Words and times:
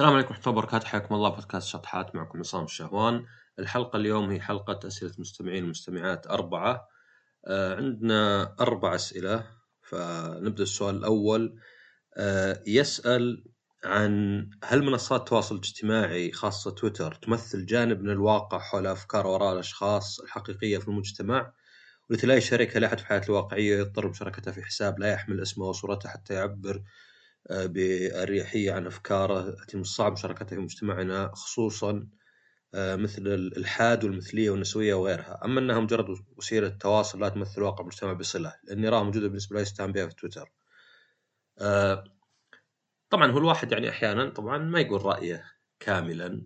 السلام 0.00 0.14
عليكم 0.14 0.28
ورحمة 0.34 0.46
الله 0.46 0.58
وبركاته. 0.58 0.86
حياكم 0.86 1.14
الله. 1.14 1.28
بودكاست 1.28 1.68
شطحات 1.68 2.14
معكم 2.14 2.38
عصام 2.38 2.64
الشهوان. 2.64 3.24
الحلقة 3.58 3.96
اليوم 3.96 4.30
هي 4.30 4.40
حلقة 4.40 4.86
أسئلة 4.86 5.12
مستمعين 5.18 5.64
ومستمعات 5.64 6.26
أربعة. 6.26 6.88
آه 7.46 7.76
عندنا 7.76 8.54
أربع 8.60 8.94
أسئلة. 8.94 9.46
فنبدأ 9.82 10.62
السؤال 10.62 10.96
الأول. 10.96 11.60
آه 12.16 12.62
يسأل 12.66 13.44
عن 13.84 14.46
هل 14.64 14.82
منصات 14.82 15.20
التواصل 15.20 15.54
الاجتماعي 15.54 16.32
خاصة 16.32 16.70
تويتر 16.70 17.14
تمثل 17.14 17.66
جانب 17.66 18.02
من 18.02 18.10
الواقع 18.10 18.58
حول 18.58 18.86
أفكار 18.86 19.26
وراء 19.26 19.52
الأشخاص 19.52 20.20
الحقيقية 20.20 20.78
في 20.78 20.88
المجتمع؟ 20.88 21.52
والتي 22.10 22.26
لا 22.26 22.34
يشاركها 22.34 22.80
لا 22.80 22.86
أحد 22.86 22.98
في 22.98 23.06
حياته 23.06 23.26
الواقعية 23.26 23.78
يضطر 23.78 24.06
بمشاركتها 24.06 24.52
في 24.52 24.62
حساب 24.62 24.98
لا 24.98 25.12
يحمل 25.12 25.40
اسمه 25.42 25.64
وصورته 25.64 26.08
حتى 26.08 26.34
يعبر 26.34 26.82
بأريحية 27.50 28.72
عن 28.72 28.86
أفكاره 28.86 29.56
من 29.74 29.80
الصعب 29.80 30.12
مشاركتها 30.12 30.56
في 30.56 30.56
مجتمعنا 30.56 31.30
خصوصا 31.34 32.08
آه، 32.74 32.96
مثل 32.96 33.22
الإلحاد 33.22 34.04
والمثلية 34.04 34.50
والنسوية 34.50 34.94
وغيرها. 34.94 35.40
أما 35.44 35.60
أنها 35.60 35.80
مجرد 35.80 36.16
وسيلة 36.36 36.68
تواصل 36.68 37.20
لا 37.20 37.28
تمثل 37.28 37.62
واقع 37.62 37.80
المجتمع 37.80 38.12
بصلة 38.12 38.54
لأني 38.64 38.88
أراها 38.88 39.02
موجودة 39.02 39.28
بالنسبة 39.28 39.56
لا 39.56 39.62
يستهان 39.62 39.92
بها 39.92 40.06
في 40.06 40.14
تويتر. 40.14 40.52
آه، 41.58 42.04
طبعا 43.10 43.30
هو 43.30 43.38
الواحد 43.38 43.72
يعني 43.72 43.88
أحيانا 43.88 44.30
طبعا 44.30 44.58
ما 44.58 44.80
يقول 44.80 45.04
رأيه 45.04 45.44
كاملا 45.80 46.42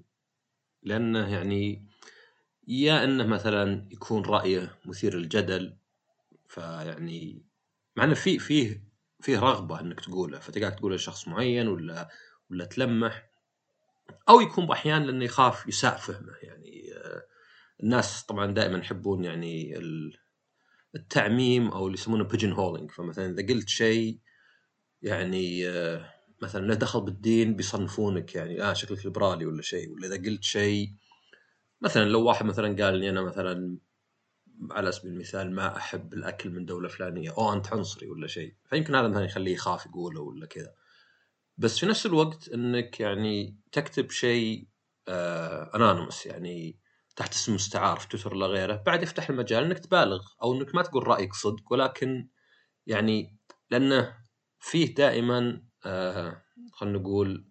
لأنه 0.83 1.33
يعني 1.33 1.89
يا 2.69 3.05
أنه 3.05 3.27
مثلا 3.27 3.89
يكون 3.93 4.25
رأيه 4.25 4.79
مثير 4.85 5.15
للجدل 5.17 5.77
فيعني 6.49 7.47
مع 7.97 8.05
إنه 8.05 8.15
في 8.15 8.39
فيه 8.39 8.84
فيه 9.25 9.39
رغبة 9.39 9.81
إنك 9.81 10.01
تقوله 10.01 10.39
فتقعد 10.39 10.77
تقوله 10.77 10.97
لشخص 10.97 11.29
معين 11.29 11.69
ولا 11.69 12.09
ولا 12.51 12.65
تلمح. 12.65 13.31
أو 14.29 14.41
يكون 14.41 14.71
أحيانا 14.71 15.05
لأنه 15.05 15.25
يخاف 15.25 15.69
يساء 15.69 15.97
فهمه 15.97 16.35
يعني 16.43 16.95
آه، 16.95 17.27
الناس 17.83 18.25
طبعا 18.25 18.55
دائما 18.55 18.79
يحبون 18.79 19.25
يعني 19.25 19.79
التعميم 20.95 21.69
أو 21.69 21.87
اللي 21.87 21.99
يسمونه 21.99 22.25
بيجن 22.25 22.53
هولينج 22.53 22.91
فمثلا 22.91 23.31
إذا 23.31 23.55
قلت 23.55 23.69
شيء 23.69 24.19
يعني 25.03 25.69
آه، 25.69 26.11
مثلا 26.43 26.67
له 26.67 26.75
دخل 26.75 27.01
بالدين 27.01 27.57
بيصنفونك 27.57 28.35
يعني 28.35 28.63
آه 28.63 28.73
شكلك 28.73 29.05
ليبرالي 29.05 29.47
ولا 29.47 29.63
شيء. 29.63 29.93
ولا 29.93 30.07
إذا 30.07 30.17
قلت 30.17 30.43
شيء 30.43 30.93
مثلا 31.81 32.05
لو 32.05 32.25
واحد 32.25 32.47
مثلا 32.47 32.85
قال 32.85 32.99
لي 32.99 33.11
أنا 33.11 33.23
مثلا 33.23 33.79
على 34.71 34.93
سبيل 34.93 35.13
المثال 35.13 35.55
ما 35.55 35.77
أحب 35.77 36.15
الأكل 36.15 36.51
من 36.51 36.65
دولة 36.67 36.89
فلانية. 36.89 37.31
أو 37.31 37.53
أنت 37.53 37.73
عنصري 37.73 38.09
ولا 38.09 38.27
شيء. 38.27 38.55
فيمكن 38.65 38.95
هذا 38.95 39.09
مثلا 39.09 39.25
يخليه 39.25 39.53
يخاف 39.53 39.87
يقوله 39.87 40.21
ولا 40.21 40.47
كذا. 40.47 40.75
بس 41.59 41.79
في 41.79 41.87
نفس 41.87 42.07
الوقت 42.07 42.49
إنك 42.49 43.01
يعني 43.01 43.59
تكتب 43.73 44.11
شيء 44.11 44.69
آه 45.09 45.71
انونيمس 45.75 46.27
يعني 46.27 46.79
تحت 47.17 47.33
اسم 47.35 47.55
مستعار 47.55 47.99
في 47.99 48.09
تويتر 48.09 48.35
ولا 48.35 48.47
غيره. 48.47 48.83
بعد 48.87 49.03
يفتح 49.03 49.31
المجال 49.31 49.65
إنك 49.65 49.79
تبالغ 49.79 50.23
أو 50.43 50.55
إنك 50.55 50.75
ما 50.75 50.83
تقول 50.83 51.09
رأيك 51.09 51.35
صدق. 51.35 51.73
ولكن 51.73 52.29
يعني 52.87 53.39
لأنه 53.71 54.17
فيه 54.61 54.95
دائما 54.95 55.63
آه 55.87 56.45
خلينا 56.73 56.99
نقول 56.99 57.49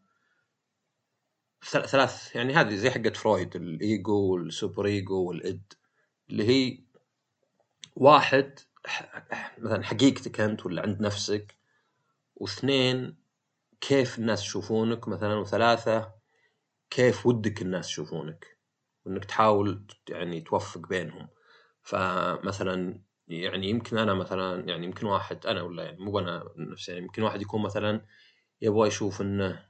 ثلاث 1.66 2.36
يعني 2.36 2.54
هذه 2.54 2.76
زي 2.76 2.92
حقت 2.92 3.18
فرويد 3.18 3.56
ال 3.56 3.75
ego 3.75 4.34
وال 4.34 4.49
super 4.49 4.86
ego 4.86 5.24
وال 5.24 5.49
id 5.49 5.74
اللي 6.30 6.48
هي 6.48 6.84
واحد 7.96 8.60
مثلا 9.58 9.84
حقيقتك 9.84 10.40
أنت 10.42 10.66
ولا 10.66 10.82
عند 10.82 11.02
نفسك؟ 11.02 11.56
واثنين 12.36 13.18
كيف 13.82 14.20
الناس 14.20 14.44
يشوفونك؟ 14.44 15.08
مثلا 15.08 15.36
وثلاثة 15.36 16.14
كيف 16.90 17.26
ودك 17.26 17.62
الناس 17.62 17.90
يشوفونك؟ 17.90 18.58
وإنك 19.06 19.26
تحاول 19.26 19.88
يعني 20.10 20.42
توفق 20.42 20.88
بينهم. 20.88 21.30
فمثلا 21.82 23.02
يعني 23.28 23.70
يمكن 23.70 23.98
أنا 23.98 24.14
مثلا 24.14 24.70
يعني 24.70 24.86
يمكن 24.86 25.08
واحد 25.08 25.46
أنا 25.48 25.62
ولا 25.62 25.84
يعني 25.84 25.98
مو 26.00 26.20
أنا 26.20 26.44
نفسي 26.58 26.92
يعني 26.92 27.04
يمكن 27.06 27.24
واحد 27.24 27.42
يكون 27.42 27.62
مثلا 27.64 28.06
يبغى 28.62 28.88
يشوف 28.88 29.22
إنه 29.22 29.66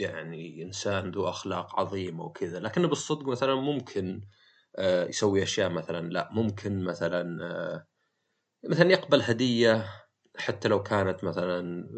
يعني 0.00 0.62
إنسان 0.62 1.10
ذو 1.10 1.28
أخلاق 1.28 1.80
عظيمة 1.80 2.24
وكذا. 2.24 2.60
لكنه 2.60 2.88
بالصدق 2.88 3.28
مثلا 3.28 3.54
ممكن 3.54 4.22
يسوي 4.78 5.42
أشياء 5.42 5.70
مثلا 5.70 6.08
لا 6.08 6.28
ممكن 6.32 6.84
مثلا 6.84 7.44
آه، 7.44 7.86
مثلا 8.64 8.90
يقبل 8.90 9.22
هدية 9.22 9.86
حتى 10.36 10.68
لو 10.68 10.82
كانت 10.82 11.24
مثلا 11.24 11.88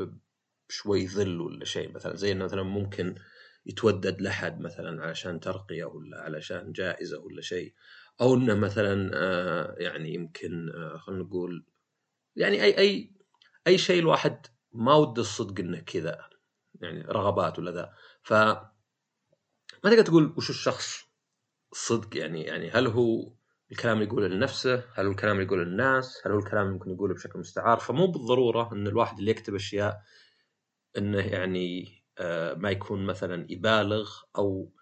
شوي 0.69 1.09
ظل 1.09 1.41
ولا 1.41 1.65
شيء 1.65 1.93
مثلا 1.93 2.17
زي 2.17 2.33
إنه 2.33 2.45
مثلا 2.45 2.63
ممكن 2.63 3.15
يتودد 3.67 4.21
لحد 4.21 4.61
مثلا 4.61 5.03
علشان 5.03 5.41
ترقية 5.41 5.85
ولا 5.85 6.21
علشان 6.21 6.73
جائزة 6.73 7.19
ولا 7.19 7.43
شيء 7.43 7.75
أو 8.21 8.35
إنه 8.35 8.55
مثلا 8.55 9.11
آه، 9.15 9.75
يعني 9.79 10.15
يمكن 10.15 10.73
خلينا 10.99 11.23
نقول 11.23 11.67
يعني 12.37 12.63
أي 12.63 12.79
أي 12.79 13.15
أي 13.67 13.79
شيء 13.79 13.99
الواحد 13.99 14.47
ما 14.73 14.95
وده 14.95 15.23
الصدق 15.23 15.61
إنه 15.61 15.81
كذا 15.81 16.31
يعني 16.81 17.03
رغبات 17.03 17.59
ولا 17.59 17.71
ذا 17.71 17.95
ف 18.23 18.33
ما 19.85 19.91
تقدر 19.91 20.03
تقول 20.03 20.35
وش 20.37 20.51
الشخص 20.51 21.04
صدق 21.75 22.17
يعني 22.17 22.43
يعني 22.43 22.71
هل 22.71 22.87
هو 22.87 23.33
الكلام 23.73 23.97
اللي 23.97 24.09
يقوله 24.09 24.29
لنفسه؟ 24.29 24.85
هل 24.95 25.07
هو 25.07 25.13
الكلام 25.13 25.37
اللي 25.37 25.47
يقوله 25.47 25.65
للناس؟ 25.65 26.23
هل 26.27 26.33
هو 26.33 26.39
الكلام 26.39 26.67
ممكن 26.67 26.91
يقوله 26.91 27.15
بشكل 27.15 27.39
مستعار؟ 27.39 27.79
فمو 27.79 28.07
بالضرورة 28.07 28.73
إن 28.73 28.87
الواحد 28.87 29.19
اللي 29.19 29.31
يكتب 29.31 29.55
أشياء 29.55 30.01
إنه 30.99 31.19
يعني 31.19 31.89
آه 32.19 32.55
ما 32.55 32.71
يكون 32.71 33.07
مثلا 33.07 33.47
يبالغ 33.51 34.11
أو 34.39 34.73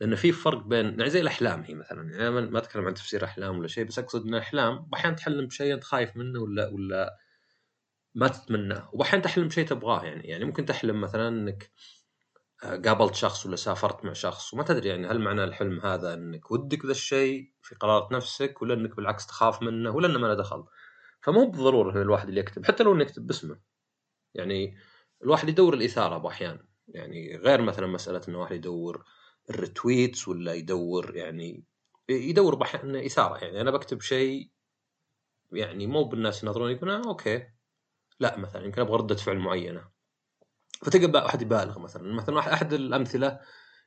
لأن 0.00 0.14
في 0.14 0.32
فرق 0.32 0.66
بين 0.66 0.86
يعني 0.86 1.10
زي 1.10 1.20
الأحلام 1.20 1.62
هي 1.62 1.74
مثلا 1.74 2.10
يعني 2.10 2.28
أنا 2.28 2.40
ما 2.40 2.58
أتكلم 2.58 2.86
عن 2.86 2.94
تفسير 2.94 3.24
أحلام 3.24 3.58
ولا 3.58 3.68
شيء 3.68 3.84
بس 3.84 3.98
أقصد 3.98 4.26
إن 4.26 4.34
الأحلام 4.34 4.88
أحيانا 4.94 5.16
تحلم 5.16 5.46
بشيء 5.46 5.74
أنت 5.74 5.84
خايف 5.84 6.16
منه 6.16 6.40
ولا 6.40 6.68
ولا 6.68 7.18
ما 8.14 8.28
تتمناه 8.28 8.90
واحيانا 8.92 9.24
تحلم 9.24 9.48
بشيء 9.48 9.66
تبغاه 9.66 10.04
يعني 10.04 10.28
يعني 10.28 10.44
ممكن 10.44 10.66
تحلم 10.66 11.00
مثلا 11.00 11.28
إنك 11.28 11.70
قابلت 12.62 13.14
شخص 13.14 13.46
ولا 13.46 13.56
سافرت 13.56 14.04
مع 14.04 14.12
شخص 14.12 14.54
وما 14.54 14.62
تدري 14.62 14.88
يعني 14.88 15.06
هل 15.06 15.20
معنى 15.20 15.44
الحلم 15.44 15.80
هذا 15.80 16.14
إنك 16.14 16.50
ودك 16.50 16.84
ذا 16.84 16.90
الشيء 16.90 17.52
في 17.62 17.74
قرارة 17.74 18.08
نفسك 18.12 18.62
ولا 18.62 18.74
إنك 18.74 18.96
بالعكس 18.96 19.26
تخاف 19.26 19.62
منه 19.62 19.90
ولا 19.90 20.06
إنه 20.08 20.18
ما 20.18 20.26
له 20.26 20.34
دخل؟ 20.34 20.64
فمو 21.20 21.50
بالضروره 21.50 21.92
إن 21.92 22.02
الواحد 22.02 22.28
اللي 22.28 22.40
يكتب 22.40 22.66
حتى 22.66 22.82
لو 22.84 22.92
إنه 22.94 23.02
يكتب 23.02 23.26
باسمه. 23.26 23.60
يعني 24.34 24.76
الواحد 25.22 25.48
يدور 25.48 25.74
الإثارة 25.74 26.18
باحيان 26.18 26.66
يعني 26.88 27.36
غير 27.36 27.62
مثلا 27.62 27.86
مسألة 27.86 28.20
إنه 28.28 28.40
واحد 28.40 28.56
يدور 28.56 29.04
ال 29.50 29.59
retweets 29.59 30.28
ولا 30.28 30.54
يدور 30.54 31.16
يعني 31.16 31.64
يدور 32.08 32.54
باحيان 32.54 32.96
إثارة. 32.96 33.44
يعني 33.44 33.60
أنا 33.60 33.70
بكتب 33.70 34.00
شيء 34.00 34.50
يعني 35.52 35.86
مو 35.86 36.04
بالناس 36.04 36.44
ينظرون 36.44 36.70
يقولون 36.70 36.94
آه 36.94 37.08
أوكي. 37.08 37.46
لا 38.20 38.38
مثلا 38.38 38.64
يمكن 38.64 38.80
أبغى 38.80 38.96
ردة 38.96 39.14
فعل 39.14 39.38
معينة. 39.38 39.91
فتلقى 40.82 41.24
واحد 41.24 41.42
يبالغ 41.42 41.78
مثلا. 41.78 42.14
مثلا 42.14 42.38
أحد 42.38 42.72
الأمثلة 42.72 43.40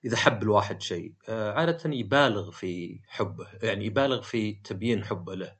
إذا 0.05 0.17
حب 0.17 0.43
الواحد 0.43 0.81
شيء 0.81 1.13
آه، 1.29 1.51
عادة 1.51 1.89
يبالغ 1.89 2.51
في 2.51 3.01
حبه 3.07 3.47
يعني 3.63 3.85
يبالغ 3.85 4.21
في 4.21 4.53
تبيين 4.53 5.03
حبه 5.03 5.35
له. 5.35 5.55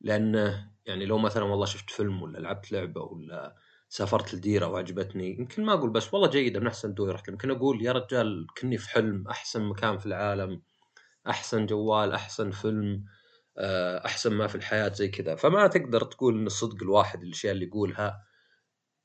لأنه 0.00 0.70
يعني 0.86 1.06
لو 1.06 1.18
مثلا 1.18 1.44
والله 1.44 1.66
شفت 1.66 1.90
فيلم 1.90 2.22
ولا 2.22 2.38
لعبت 2.38 2.72
لعبة 2.72 3.00
ولا 3.00 3.56
سافرت 3.88 4.34
لديرة 4.34 4.66
وعجبتني 4.66 5.38
يمكن 5.38 5.64
ما 5.64 5.72
أقول 5.72 5.90
بس 5.90 6.14
والله 6.14 6.30
جيدة 6.30 6.60
من 6.60 6.66
أحسن 6.66 6.94
دول 6.94 7.14
رحت 7.14 7.28
يمكن 7.28 7.50
أقول 7.50 7.82
يا 7.82 7.92
رجال 7.92 8.46
كني 8.60 8.78
في 8.78 8.90
حلم 8.90 9.28
أحسن 9.28 9.62
مكان 9.62 9.98
في 9.98 10.06
العالم 10.06 10.62
أحسن 11.28 11.66
جوال 11.66 12.12
أحسن 12.12 12.50
فيلم 12.50 13.04
آه، 13.58 14.06
أحسن 14.06 14.32
ما 14.32 14.46
في 14.46 14.54
الحياة 14.54 14.88
زي 14.92 15.08
كذا. 15.08 15.34
فما 15.34 15.66
تقدر 15.66 16.04
تقول 16.04 16.38
إن 16.38 16.46
الصدق 16.46 16.82
الواحد 16.82 17.22
الأشياء 17.22 17.52
اللي 17.52 17.66
يقولها 17.66 18.22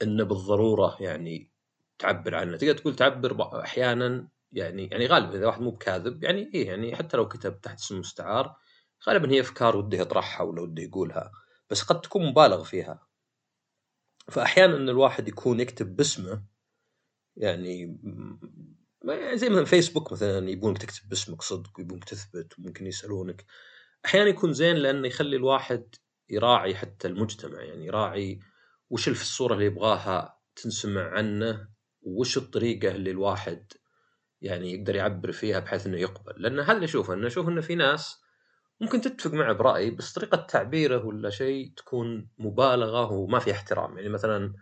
إنه 0.01 0.23
بالضرورة 0.23 0.97
يعني 0.99 1.51
تعبر 1.99 2.35
عنه. 2.35 2.57
تقدر 2.57 2.77
تقول 2.77 2.95
تعبر 2.95 3.61
أحيانا 3.61 4.27
يعني 4.51 4.87
يعني 4.87 5.07
غالبا 5.07 5.37
إذا 5.37 5.45
واحد 5.45 5.61
مو 5.61 5.71
بكاذب 5.71 6.23
يعني 6.23 6.51
إيه 6.53 6.67
يعني 6.67 6.95
حتى 6.95 7.17
لو 7.17 7.27
كتب 7.27 7.61
تحت 7.61 7.79
اسم 7.79 7.99
مستعار 7.99 8.55
غالبا 9.07 9.31
هي 9.31 9.41
أفكار 9.41 9.77
وده 9.77 9.97
يطرحها 9.97 10.43
ولا 10.43 10.61
وده 10.61 10.83
يقولها 10.83 11.31
بس 11.69 11.83
قد 11.83 12.01
تكون 12.01 12.25
مبالغ 12.25 12.63
فيها. 12.63 13.07
فاحيانا 14.31 14.77
إن 14.77 14.89
الواحد 14.89 15.27
يكون 15.27 15.59
يكتب 15.59 15.95
باسمه 15.95 16.43
يعني 17.37 17.97
زي 19.33 19.49
مثلا 19.49 19.65
فيسبوك 19.65 20.11
مثلا 20.11 20.49
يبونك 20.49 20.77
تكتب 20.77 21.09
باسمك 21.09 21.41
صدق 21.41 21.79
ويبونك 21.79 22.03
تثبت 22.03 22.59
وممكن 22.59 22.87
يسألونك. 22.87 23.45
أحيانا 24.05 24.29
يكون 24.29 24.53
زين 24.53 24.75
لأنه 24.75 25.07
يخلي 25.07 25.35
الواحد 25.35 25.95
يراعي 26.29 26.75
حتى 26.75 27.07
المجتمع 27.07 27.61
يعني 27.61 27.85
يراعي 27.85 28.39
وش 28.89 29.09
في 29.09 29.21
الصورة 29.21 29.53
اللي 29.53 29.65
يبغاها 29.65 30.39
تنسمع 30.55 31.09
عنه 31.09 31.67
وش 32.01 32.37
الطريقة 32.37 32.91
اللي 32.91 33.11
الواحد 33.11 33.73
يعني 34.41 34.73
يقدر 34.73 34.95
يعبر 34.95 35.31
فيها 35.31 35.59
بحيث 35.59 35.87
إنه 35.87 35.97
يقبل؟ 35.97 36.33
لأن 36.37 36.59
هذا 36.59 36.71
اللي 36.71 36.85
اشوفه 36.85 37.13
إنه 37.13 37.27
أشوف 37.27 37.47
إنه 37.47 37.61
في 37.61 37.75
ناس 37.75 38.21
ممكن 38.81 39.01
تتفق 39.01 39.33
معه 39.33 39.53
براي 39.53 39.91
بس 39.91 40.13
طريقة 40.13 40.37
تعبيره 40.37 41.05
ولا 41.05 41.29
شيء 41.29 41.73
تكون 41.77 42.29
مبالغة 42.37 43.11
وما 43.11 43.39
في 43.39 43.51
احترام. 43.51 43.97
يعني 43.97 44.09
مثلا 44.09 44.53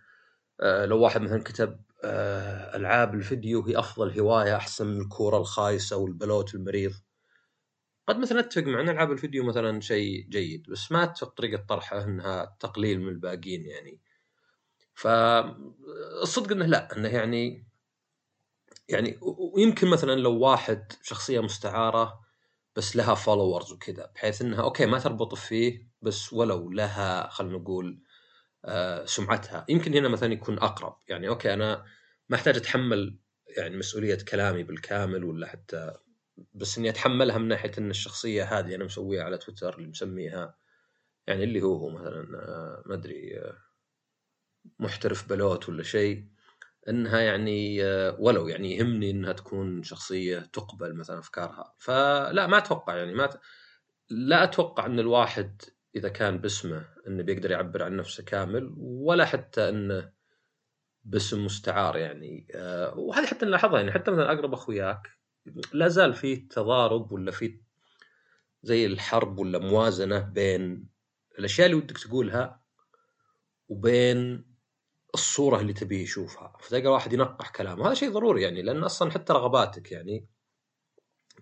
آه، 0.61 0.85
لو 0.85 0.99
واحد 1.01 1.21
مثلا 1.21 1.43
كتب 1.43 1.79
آه، 2.03 2.75
ألعاب 2.75 3.15
الفيديو 3.15 3.61
هي 3.61 3.79
أفضل 3.79 4.19
هواية 4.19 4.55
أحسن 4.55 4.87
من 4.87 5.01
الكورة 5.01 5.37
الخايسة 5.37 5.97
والبلوت 5.97 6.55
المريض. 6.55 6.91
قد 8.07 8.17
مثلا 8.17 8.39
أتفق 8.39 8.63
مع 8.63 8.81
إن 8.81 8.89
ألعاب 8.89 9.11
الفيديو 9.11 9.43
مثلا 9.43 9.81
شيء 9.81 10.27
جيد 10.29 10.69
بس 10.69 10.91
ما 10.91 11.03
اتفق 11.03 11.29
طريقة 11.29 11.65
طرحه 11.69 12.03
إنها 12.03 12.57
تقليل 12.59 13.01
من 13.01 13.09
الباقيين 13.09 13.65
يعني. 13.65 13.99
فالصدق 14.93 16.51
إنه 16.51 16.65
لا 16.65 16.97
إنه 16.97 17.09
يعني 17.09 17.67
يعني 18.89 19.19
ويمكن 19.53 19.87
مثلا 19.87 20.15
لو 20.15 20.39
واحد 20.39 20.93
شخصية 21.01 21.39
مستعارة 21.39 22.23
بس 22.75 22.95
لها 22.95 23.15
followers 23.15 23.71
وكذا 23.71 24.11
بحيث 24.15 24.41
إنها 24.41 24.63
okay 24.63 24.85
ما 24.85 24.99
تربط 24.99 25.35
فيه 25.35 25.87
بس 26.01 26.33
ولو 26.33 26.71
لها 26.71 27.29
خلينا 27.29 27.57
نقول 27.57 28.03
آه، 28.65 29.05
سمعتها. 29.05 29.65
يمكن 29.69 29.93
هنا 29.93 30.07
مثلا 30.09 30.33
يكون 30.33 30.59
أقرب. 30.59 30.97
يعني 31.07 31.27
okay 31.27 31.53
أنا 31.53 31.85
ما 32.29 32.35
أحتاج 32.35 32.57
أتحمل 32.57 33.17
يعني 33.57 33.77
مسؤولية 33.77 34.17
كلامي 34.31 34.63
بالكامل 34.63 35.23
ولا 35.23 35.47
حتى 35.47 35.93
بس 36.53 36.77
إني 36.77 36.89
أتحملها 36.89 37.37
من 37.37 37.47
ناحية 37.47 37.71
إن 37.77 37.89
الشخصية 37.89 38.43
هذه 38.59 38.75
أنا 38.75 38.83
مسويها 38.85 39.23
على 39.23 39.37
تويتر 39.37 39.77
اللي 39.77 39.87
مسميها 39.87 40.55
يعني 41.27 41.43
اللي 41.43 41.61
هو 41.61 41.75
هو 41.77 41.89
مثلا 41.89 42.27
آه، 42.35 42.83
ما 42.85 42.93
أدري 42.95 43.39
آه، 43.39 43.57
محترف 44.79 45.29
بلوت 45.29 45.69
ولا 45.69 45.83
شيء 45.83 46.27
إنها 46.89 47.19
يعني 47.19 47.83
ولو 48.19 48.47
يعني 48.47 48.77
يهمني 48.77 49.11
إنها 49.11 49.33
تكون 49.33 49.83
شخصية 49.83 50.39
تقبل 50.39 50.95
مثلا 50.95 51.19
أفكارها. 51.19 51.75
فلا 51.77 52.47
ما 52.47 52.57
أتوقع 52.57 52.95
يعني 52.95 53.13
ما 53.13 53.25
ت... 53.25 53.39
لا 54.09 54.43
أتوقع 54.43 54.85
إن 54.85 54.99
الواحد 54.99 55.61
إذا 55.95 56.09
كان 56.09 56.37
باسمه 56.37 56.85
إنه 57.07 57.23
بيقدر 57.23 57.51
يعبر 57.51 57.83
عن 57.83 57.97
نفسه 57.97 58.23
كامل 58.23 58.73
ولا 58.77 59.25
حتى 59.25 59.69
إنه 59.69 60.11
باسم 61.03 61.45
مستعار 61.45 61.97
يعني 61.97 62.47
آه، 62.55 62.97
وهذه 62.97 63.25
حتى 63.25 63.45
نلاحظها 63.45 63.79
يعني 63.79 63.91
حتى 63.91 64.11
مثلا 64.11 64.31
أقرب 64.33 64.53
أخوياك 64.53 65.09
لا 65.73 65.87
زال 65.87 66.13
في 66.13 66.35
تضارب 66.35 67.11
ولا 67.11 67.31
في 67.31 67.61
زي 68.63 68.85
الحرب 68.85 69.39
ولا 69.39 69.59
موازنة 69.59 70.19
بين 70.19 70.89
الأشياء 71.39 71.65
اللي 71.65 71.77
ودك 71.77 71.97
تقولها 71.97 72.63
وبين 73.67 74.52
الصورة 75.13 75.59
اللي 75.59 75.73
تبي 75.73 76.01
يشوفها 76.01 76.57
فتلقى 76.59 76.87
واحد 76.87 77.13
ينقح 77.13 77.49
كلامه. 77.49 77.87
هذا 77.87 77.93
شيء 77.93 78.11
ضروري 78.11 78.41
يعني 78.41 78.61
لأن 78.61 78.83
أصلا 78.83 79.11
حتى 79.11 79.33
رغباتك 79.33 79.91
يعني 79.91 80.27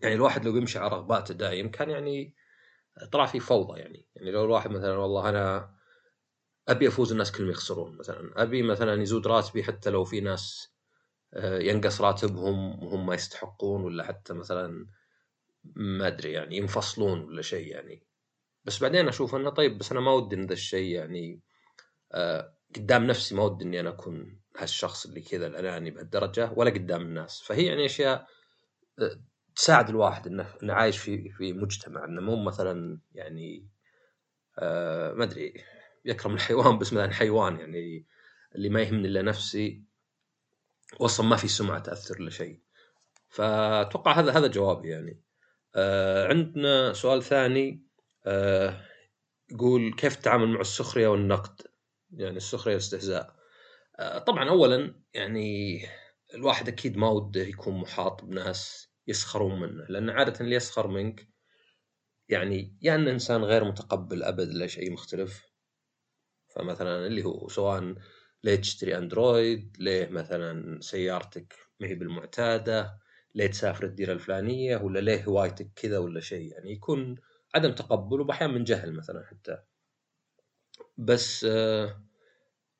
يعني 0.01 0.15
الواحد 0.15 0.45
لو 0.45 0.57
يمشي 0.57 0.79
على 0.79 0.89
رغباته 0.89 1.33
دايم 1.33 1.71
كان 1.71 1.89
يعني 1.89 2.35
طلع 3.11 3.25
في 3.25 3.39
فوضى 3.39 3.79
يعني. 3.79 4.07
يعني 4.15 4.31
لو 4.31 4.45
الواحد 4.45 4.71
مثلا 4.71 4.97
والله 4.97 5.29
أنا 5.29 5.75
أبي 6.67 6.87
أفوز 6.87 7.11
الناس 7.11 7.31
كلهم 7.31 7.49
يخسرون 7.49 7.97
مثلا 7.97 8.43
أبي 8.43 8.63
مثلا 8.63 9.01
يزود 9.01 9.27
راتبي 9.27 9.63
حتى 9.63 9.89
لو 9.89 10.03
في 10.03 10.21
ناس 10.21 10.73
آه، 11.33 11.59
ينقص 11.59 12.01
راتبهم 12.01 12.83
وهم 12.83 13.05
ما 13.05 13.13
يستحقون 13.15 13.83
ولا 13.83 14.03
حتى 14.03 14.33
مثلا 14.33 14.87
ما 15.63 16.07
أدري 16.07 16.31
يعني 16.31 16.57
ينفصلون 16.57 17.23
ولا 17.23 17.41
شيء 17.41 17.67
يعني. 17.67 18.03
بس 18.63 18.79
بعدين 18.81 19.07
أشوف 19.07 19.35
إنه 19.35 19.49
طيب 19.49 19.77
بس 19.77 19.91
أنا 19.91 20.01
ما 20.01 20.11
ودي 20.11 20.35
إن 20.35 20.45
ذا 20.45 20.53
الشيء 20.53 20.95
يعني 20.95 21.41
آه، 22.11 22.55
قدام 22.75 23.07
نفسي 23.07 23.35
ما 23.35 23.43
ودي 23.43 23.65
إني 23.65 23.79
أنا 23.79 23.89
أكون 23.89 24.41
هالشخص 24.57 25.05
اللي 25.05 25.21
كذا 25.21 25.47
الأناني 25.47 25.91
بهالدرجة 25.91 26.51
ولا 26.55 26.69
قدام 26.71 27.01
الناس. 27.01 27.41
فهي 27.41 27.65
يعني 27.65 27.85
أشياء 27.85 28.27
آه، 28.99 29.21
تساعد 29.55 29.89
الواحد 29.89 30.27
إنه 30.27 30.47
إنه 30.63 30.73
عايش 30.73 30.97
في 30.97 31.29
في 31.29 31.53
مجتمع. 31.53 32.05
إنه 32.05 32.21
مو 32.21 32.43
مثلا 32.43 32.99
يعني 33.13 33.67
آه 34.59 35.13
ما 35.13 35.23
أدري 35.23 35.53
يكرم 36.05 36.33
الحيوان 36.33 36.77
بس 36.79 36.93
مثلا 36.93 37.11
حيوان 37.13 37.59
يعني 37.59 38.05
اللي 38.55 38.69
ما 38.69 38.81
يهمني 38.81 39.07
إلا 39.07 39.21
نفسي 39.21 39.83
واصلا 40.99 41.25
ما 41.27 41.35
في 41.35 41.47
سمعة 41.47 41.79
تأثر 41.79 42.19
له 42.19 42.29
شيء. 42.29 42.59
فأتوقع 43.29 44.19
هذا 44.19 44.31
هذا 44.31 44.47
جوابي 44.47 44.89
يعني. 44.89 45.21
آه 45.75 46.27
عندنا 46.27 46.93
سؤال 46.93 47.23
ثاني 47.23 47.83
آه 48.25 48.81
يقول 49.51 49.93
كيف 49.93 50.15
التعامل 50.17 50.47
مع 50.47 50.61
السخرية 50.61 51.07
والنقد؟ 51.07 51.61
يعني 52.13 52.37
السخرية 52.37 52.73
والاستهزاء. 52.73 53.35
آه 53.99 54.17
طبعا 54.19 54.49
اولا 54.49 54.95
يعني 55.13 55.81
الواحد 56.33 56.67
أكيد 56.67 56.97
ما 56.97 57.09
وده 57.09 57.41
يكون 57.41 57.75
محاط 57.77 58.23
بناس 58.23 58.89
يسخرون 59.07 59.59
منه 59.59 59.85
لأن 59.89 60.09
عادة 60.09 60.39
اللي 60.41 60.55
يسخر 60.55 60.87
منك 60.87 61.27
يعني 62.29 62.77
يا 62.81 62.95
ان 62.95 63.07
إنسان 63.07 63.43
غير 63.43 63.63
متقبل 63.63 64.23
أبد 64.23 64.47
لشيء 64.53 64.91
مختلف. 64.91 65.51
فمثلا 66.55 67.07
اللي 67.07 67.23
هو 67.25 67.47
سواء 67.49 67.95
ليه 68.43 68.55
تشتري 68.55 68.97
أندرويد 68.97 69.77
ليه 69.79 70.07
مثلا 70.09 70.81
سيارتك 70.81 71.55
ما 71.79 71.87
هي 71.87 71.95
بالمعتادة 71.95 72.99
ليه 73.35 73.47
تسافر 73.47 73.85
الديره 73.85 74.13
الفلانية 74.13 74.77
ولا 74.77 74.99
ليه 74.99 75.23
هوايتك 75.23 75.71
كذا 75.75 75.97
ولا 75.97 76.19
شيء. 76.19 76.51
يعني 76.51 76.71
يكون 76.71 77.15
عدم 77.55 77.71
تقبل 77.71 78.21
وباحيان 78.21 78.51
من 78.53 78.63
جهل 78.63 78.93
مثلا 78.93 79.25
حتى. 79.25 79.57
بس 81.01 81.45
آه، 81.49 82.03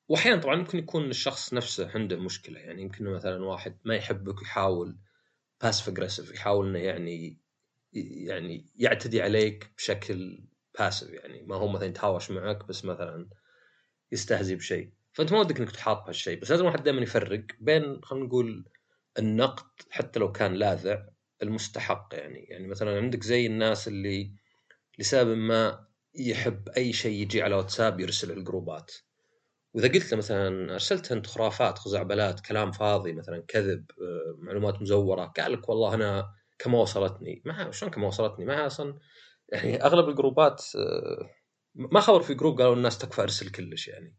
واحيانا 0.09 0.41
طبعا 0.41 0.55
ممكن 0.55 0.77
يكون 0.77 1.09
الشخص 1.09 1.53
نفسه 1.53 1.91
عنده 1.95 2.17
مشكلة. 2.17 2.59
يعني 2.59 2.81
يمكن 2.81 3.05
مثلا 3.05 3.45
واحد 3.45 3.77
ما 3.85 3.95
يحبك 3.95 4.39
ويحاول 4.39 4.97
باسف 5.61 5.89
اجريسيف 5.89 6.33
يحاول 6.33 6.67
إنه 6.67 6.79
يعني 6.79 7.41
يعني 7.93 8.65
يعتدي 8.75 9.21
عليك 9.21 9.71
بشكل 9.77 10.43
باسف 10.79 11.09
يعني 11.09 11.41
ما 11.43 11.55
هو 11.55 11.67
مثلا 11.67 11.85
يتهاوش 11.85 12.31
معك 12.31 12.67
بس 12.67 12.85
مثلا 12.85 13.29
يستهزي 14.11 14.55
بشيء. 14.55 14.91
فأنت 15.13 15.31
ما 15.31 15.39
ودك 15.39 15.59
إنك 15.59 15.71
تحاط 15.71 16.03
بهالشيء. 16.03 16.39
بس 16.39 16.51
لازم 16.51 16.63
الواحد 16.63 16.83
دائما 16.83 17.01
يفرق 17.01 17.45
بين 17.59 18.01
خلينا 18.03 18.25
نقول 18.25 18.65
النقد 19.19 19.69
حتى 19.89 20.19
لو 20.19 20.31
كان 20.31 20.53
لاذع 20.53 21.05
المستحق 21.43 22.09
يعني. 22.13 22.39
يعني 22.39 22.67
مثلا 22.67 22.97
عندك 22.97 23.23
زي 23.23 23.45
الناس 23.45 23.87
اللي 23.87 24.31
لسبب 24.99 25.37
ما 25.37 25.90
يحب 26.15 26.69
أي 26.69 26.93
شيء 26.93 27.21
يجي 27.21 27.41
على 27.41 27.55
واتساب 27.55 27.99
يرسل 27.99 28.31
الجروبات. 28.31 28.91
وإذا 29.73 29.87
قلت 29.87 30.11
له 30.11 30.17
مثلا 30.17 30.73
أرسلت 30.73 31.11
انت 31.11 31.27
خرافات 31.27 31.77
خزعبلات 31.77 32.39
كلام 32.39 32.71
فاضي 32.71 33.13
مثلا 33.13 33.43
كذب 33.47 33.85
آه، 34.01 34.35
معلومات 34.37 34.81
مزورة 34.81 35.25
قال 35.25 35.51
لك 35.51 35.69
والله 35.69 35.93
أنا 35.93 36.33
كما 36.59 36.77
وصلتني؟ 36.77 37.41
ما 37.45 37.71
شلون 37.71 37.91
كما 37.91 38.07
وصلتني؟ 38.07 38.45
ما 38.45 38.65
أصلا 38.65 38.99
يعني 39.53 39.83
أغلب 39.83 40.09
الجروبات 40.09 40.63
آه، 40.75 41.29
ما 41.75 41.99
خبر 41.99 42.21
في 42.21 42.33
group 42.33 42.61
قالوا 42.61 42.75
الناس 42.75 42.97
تكفى 42.97 43.21
أرسل 43.21 43.49
كلش 43.51 43.87
يعني. 43.87 44.15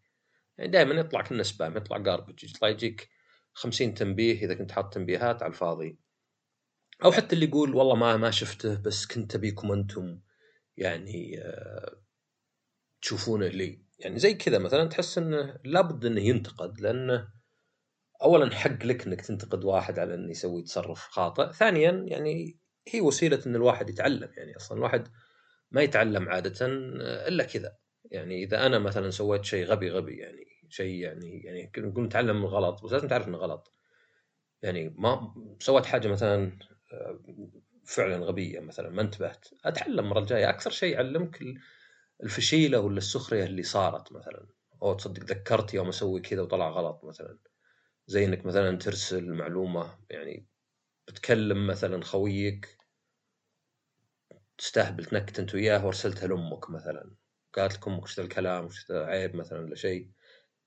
يعني 0.58 0.70
دائما 0.70 0.94
يطلع 0.94 1.22
كنا 1.22 1.42
spam 1.42 1.76
يطلع 1.76 1.98
garbage 1.98 2.44
يطلع 2.44 2.68
يجيك 2.68 3.08
50 3.52 3.94
تنبيه 3.94 4.44
إذا 4.44 4.54
كنت 4.54 4.72
حاط 4.72 4.94
تنبيهات 4.94 5.42
على 5.42 5.50
الفاضي. 5.50 5.98
أو 7.04 7.12
حتى 7.12 7.34
اللي 7.34 7.46
يقول 7.46 7.74
والله 7.74 7.96
ما 7.96 8.16
ما 8.16 8.30
شفته 8.30 8.80
بس 8.82 9.06
كنت 9.06 9.34
أبيكم 9.34 9.72
أنتم. 9.72 10.20
يعني 10.76 11.40
آه، 11.42 12.02
تشوفونه 13.02 13.46
لي 13.46 13.82
يعني 13.98 14.18
زي 14.18 14.34
كذا 14.34 14.58
مثلا 14.58 14.88
تحس 14.88 15.18
إنه 15.18 15.58
لابد 15.64 16.04
إنه 16.06 16.20
ينتقد 16.20 16.80
لأنه 16.80 17.28
اولا 18.22 18.54
حق 18.54 18.86
لك 18.86 19.06
إنك 19.06 19.20
تنتقد 19.20 19.64
واحد 19.64 19.98
على 19.98 20.14
إنه 20.14 20.30
يسوي 20.30 20.62
تصرف 20.62 20.98
خاطئ، 20.98 21.52
ثانيا 21.52 21.90
يعني 21.90 22.58
هي 22.88 23.00
وسيلة 23.00 23.40
إن 23.46 23.56
الواحد 23.56 23.90
يتعلم 23.90 24.30
يعني 24.36 24.56
أصلا 24.56 24.78
الواحد 24.78 25.08
ما 25.70 25.82
يتعلم 25.82 26.28
عادة 26.28 26.66
إلا 27.28 27.44
كذا. 27.44 27.76
يعني 28.10 28.44
إذا 28.44 28.66
أنا 28.66 28.78
مثلا 28.78 29.10
سويت 29.10 29.44
شيء 29.44 29.64
غبي 29.66 29.90
غبي 29.90 30.16
يعني 30.16 30.46
شيء 30.68 30.94
يعني 30.94 31.40
يعني 31.44 31.72
نقول 31.78 32.04
نتعلم 32.04 32.36
من 32.36 32.42
الغلط 32.42 32.84
بس 32.84 32.92
لازم 32.92 33.08
تعرف 33.08 33.28
إنه 33.28 33.38
غلط. 33.38 33.72
يعني 34.62 34.94
ما 34.98 35.34
سويت 35.60 35.86
حاجة 35.86 36.08
مثلا 36.08 36.58
آه، 36.92 37.20
فعلا 37.84 38.16
غبية 38.16 38.60
مثلا 38.60 38.90
ما 38.90 39.02
انتبهت. 39.02 39.48
أتعلم 39.64 39.98
المره 39.98 40.18
الجاية. 40.20 40.48
أكثر 40.50 40.70
شيء 40.70 40.94
يعلمك 40.94 41.42
الفشيلة 42.22 42.80
ولا 42.80 42.98
السخرية 42.98 43.44
اللي 43.44 43.62
صارت 43.62 44.12
مثلا. 44.12 44.46
أو 44.82 44.94
تصدق 44.94 45.24
ذكرت 45.24 45.74
يوم 45.74 45.88
أسوي 45.88 46.20
كذا 46.20 46.42
وطلع 46.42 46.68
غلط 46.70 47.04
مثلا. 47.04 47.38
زي 48.06 48.24
انك 48.24 48.46
مثلا 48.46 48.78
ترسل 48.78 49.32
معلومة 49.32 49.98
يعني 50.10 50.46
بتكلم 51.08 51.66
مثلا 51.66 52.04
خويك 52.04 52.78
تستهبل 54.58 55.04
تنكت 55.04 55.38
أنت 55.38 55.54
وياه 55.54 55.86
وارسلتها 55.86 56.26
لأمك 56.26 56.70
مثلا. 56.70 57.14
قالت 57.54 57.74
لك 57.76 57.88
أمك 57.88 58.02
وش 58.02 58.20
الكلام 58.20 58.64
وش 58.64 58.90
عيب 58.90 59.36
مثلا 59.36 59.60
ولا 59.60 59.74
شيء. 59.74 60.10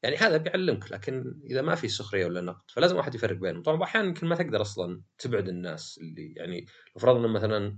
يعني 0.05 0.17
هذا 0.17 0.37
بيعلمك 0.37 0.91
لكن 0.91 1.41
إذا 1.43 1.61
ما 1.61 1.75
في 1.75 1.87
سخرية 1.87 2.25
ولا 2.25 2.41
نقد 2.41 2.71
فلازم 2.71 2.95
واحد 2.95 3.15
يفرق 3.15 3.37
بينهم. 3.37 3.63
طبعا 3.63 3.83
أحيانا 3.83 4.07
يمكن 4.07 4.27
ما 4.27 4.35
تقدر 4.35 4.61
أصلا 4.61 5.01
تبعد 5.17 5.47
الناس 5.47 5.99
اللي 6.01 6.33
يعني 6.37 6.65
لو 6.95 7.01
فرضنا 7.01 7.27
مثلا 7.27 7.77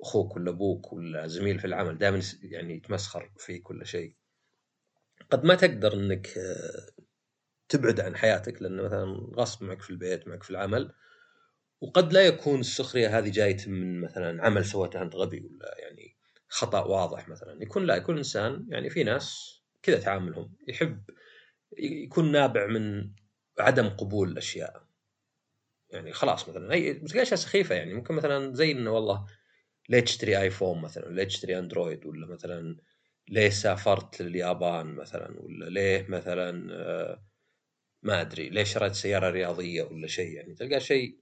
أخوك 0.00 0.36
ولا 0.36 0.50
أبوك 0.50 0.92
ولا 0.92 1.26
زميل 1.26 1.58
في 1.58 1.66
العمل 1.66 1.98
دائما 1.98 2.20
يعني 2.42 2.76
يتمسخر 2.76 3.32
فيك 3.36 3.70
ولا 3.70 3.84
شيء. 3.84 4.14
قد 5.30 5.44
ما 5.44 5.54
تقدر 5.54 5.94
إنك 5.94 6.28
آه، 6.38 7.04
تبعد 7.68 8.00
عن 8.00 8.16
حياتك 8.16 8.62
لأنه 8.62 8.82
مثلا 8.82 9.04
غصب 9.36 9.64
معك 9.64 9.82
في 9.82 9.90
البيت 9.90 10.28
معك 10.28 10.42
في 10.42 10.50
العمل 10.50 10.92
وقد 11.80 12.12
لا 12.12 12.26
يكون 12.26 12.60
السخرية 12.60 13.18
هذه 13.18 13.30
جاية 13.30 13.68
من 13.68 14.00
مثلا 14.00 14.44
عمل 14.44 14.64
سويته 14.64 15.02
أنت 15.02 15.16
غبي 15.16 15.40
ولا 15.40 15.74
يعني 15.78 16.16
خطأ 16.48 16.84
واضح 16.84 17.28
مثلا. 17.28 17.62
يكون 17.62 17.86
لا 17.86 17.96
يكون 17.96 18.16
إنسان 18.16 18.66
يعني 18.68 18.90
في 18.90 19.04
ناس 19.04 19.58
كذا 19.82 20.00
تعاملهم 20.00 20.56
يحب 20.68 21.02
يكون 21.78 22.32
نابع 22.32 22.66
من 22.66 23.10
عدم 23.58 23.88
قبول 23.88 24.28
الأشياء. 24.28 24.88
يعني 25.90 26.12
خلاص 26.12 26.48
مثلا 26.48 26.72
اي 26.72 26.92
بس 26.92 27.16
أشياء 27.16 27.34
سخيفة 27.40 27.74
يعني. 27.74 27.94
ممكن 27.94 28.14
مثلا 28.14 28.54
زي 28.54 28.72
إنه 28.72 28.90
والله 28.90 29.26
ليه 29.88 30.00
تشتري 30.00 30.40
آيفون 30.40 30.82
مثلا؟ 30.82 31.14
ليه 31.14 31.24
تشتري 31.24 31.58
أندرويد؟ 31.58 32.06
ولا 32.06 32.26
مثلا 32.26 32.76
ليه 33.28 33.48
سافرت 33.48 34.22
لليابان 34.22 34.86
مثلا؟ 34.86 35.40
ولا 35.40 35.64
ليه 35.70 36.06
مثلا 36.08 36.68
آه، 36.74 37.24
ما 38.02 38.20
أدري 38.20 38.48
ليه 38.48 38.64
شريت 38.64 38.92
سيارة 38.94 39.30
رياضية 39.30 39.82
ولا 39.82 40.06
شيء 40.06 40.32
يعني؟ 40.32 40.54
تلقى 40.54 40.80
شيء 40.80 41.20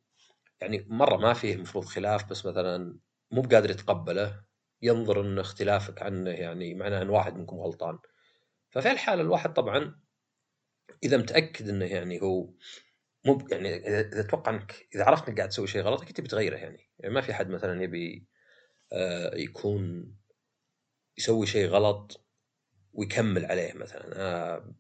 يعني 0.61 0.87
مرة 0.89 1.17
ما 1.17 1.33
فيه 1.33 1.57
مفروض 1.57 1.85
خلاف 1.85 2.31
بس 2.31 2.47
مثلا 2.47 2.99
مو 3.31 3.43
بقادر 3.43 3.71
يتقبله 3.71 4.45
ينظر 4.83 5.21
ان 5.21 5.39
اختلافك 5.39 6.03
عنه 6.03 6.31
يعني 6.31 6.75
معناه 6.75 7.03
إن 7.03 7.09
واحد 7.11 7.37
منكم 7.37 7.57
غلطان. 7.57 7.99
ففي 8.71 8.91
الحالة 8.91 9.23
الواحد 9.23 9.53
طبعا 9.53 10.01
إذا 11.05 11.17
متأكد 11.17 11.69
إنه 11.69 11.85
يعني 11.85 12.23
هو 12.23 12.49
مو 13.27 13.49
يعني 13.51 13.77
اذا 13.77 14.21
أتوقع 14.21 14.53
انك 14.53 14.89
إذا 14.95 15.05
عرفت 15.05 15.29
إنك 15.29 15.37
قاعد 15.37 15.49
تسوي 15.49 15.67
شيء 15.67 15.83
غلط 15.83 16.03
أكيد 16.03 16.17
تبي 16.17 16.29
تغيره 16.29 16.57
يعني. 16.57 16.91
يعني 16.99 17.15
ما 17.15 17.21
في 17.21 17.35
حد 17.35 17.49
مثلا 17.51 17.83
يبي 17.83 18.27
آه، 18.93 19.35
يكون 19.35 20.13
يسوي 21.19 21.47
شيء 21.47 21.69
غلط 21.69 22.27
ويكمل 22.93 23.45
عليه 23.47 23.73
مثلا. 23.75 24.13
آه، 24.17 24.75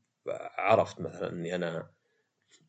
عرفت 0.59 1.01
مثلا 1.01 1.31
إني 1.33 1.55
أنا 1.55 1.91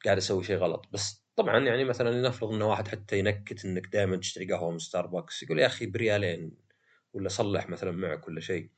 قاعد 0.06 0.18
أسوي 0.18 0.44
شيء 0.44 0.58
غلط. 0.58 0.86
بس 0.92 1.28
طبعا 1.36 1.60
يعني 1.60 1.84
مثلا 1.84 2.10
لنفرض 2.10 2.54
ان 2.54 2.62
واحد 2.62 2.88
حتى 2.88 3.20
ينكت 3.20 3.66
إنك 3.66 3.88
دائما 3.88 4.18
تشتري 4.18 4.54
قهوة 4.54 4.72
من 4.72 4.80
ستاربكس 4.80 5.44
يقول 5.44 5.60
يا 5.60 5.66
أخي 5.66 5.86
بريالين 5.86 6.58
ولا 7.14 7.30
صلح 7.30 7.70
مثلا 7.70 7.92
معك 7.92 8.28
ولا 8.28 8.42
شيء. 8.42 8.70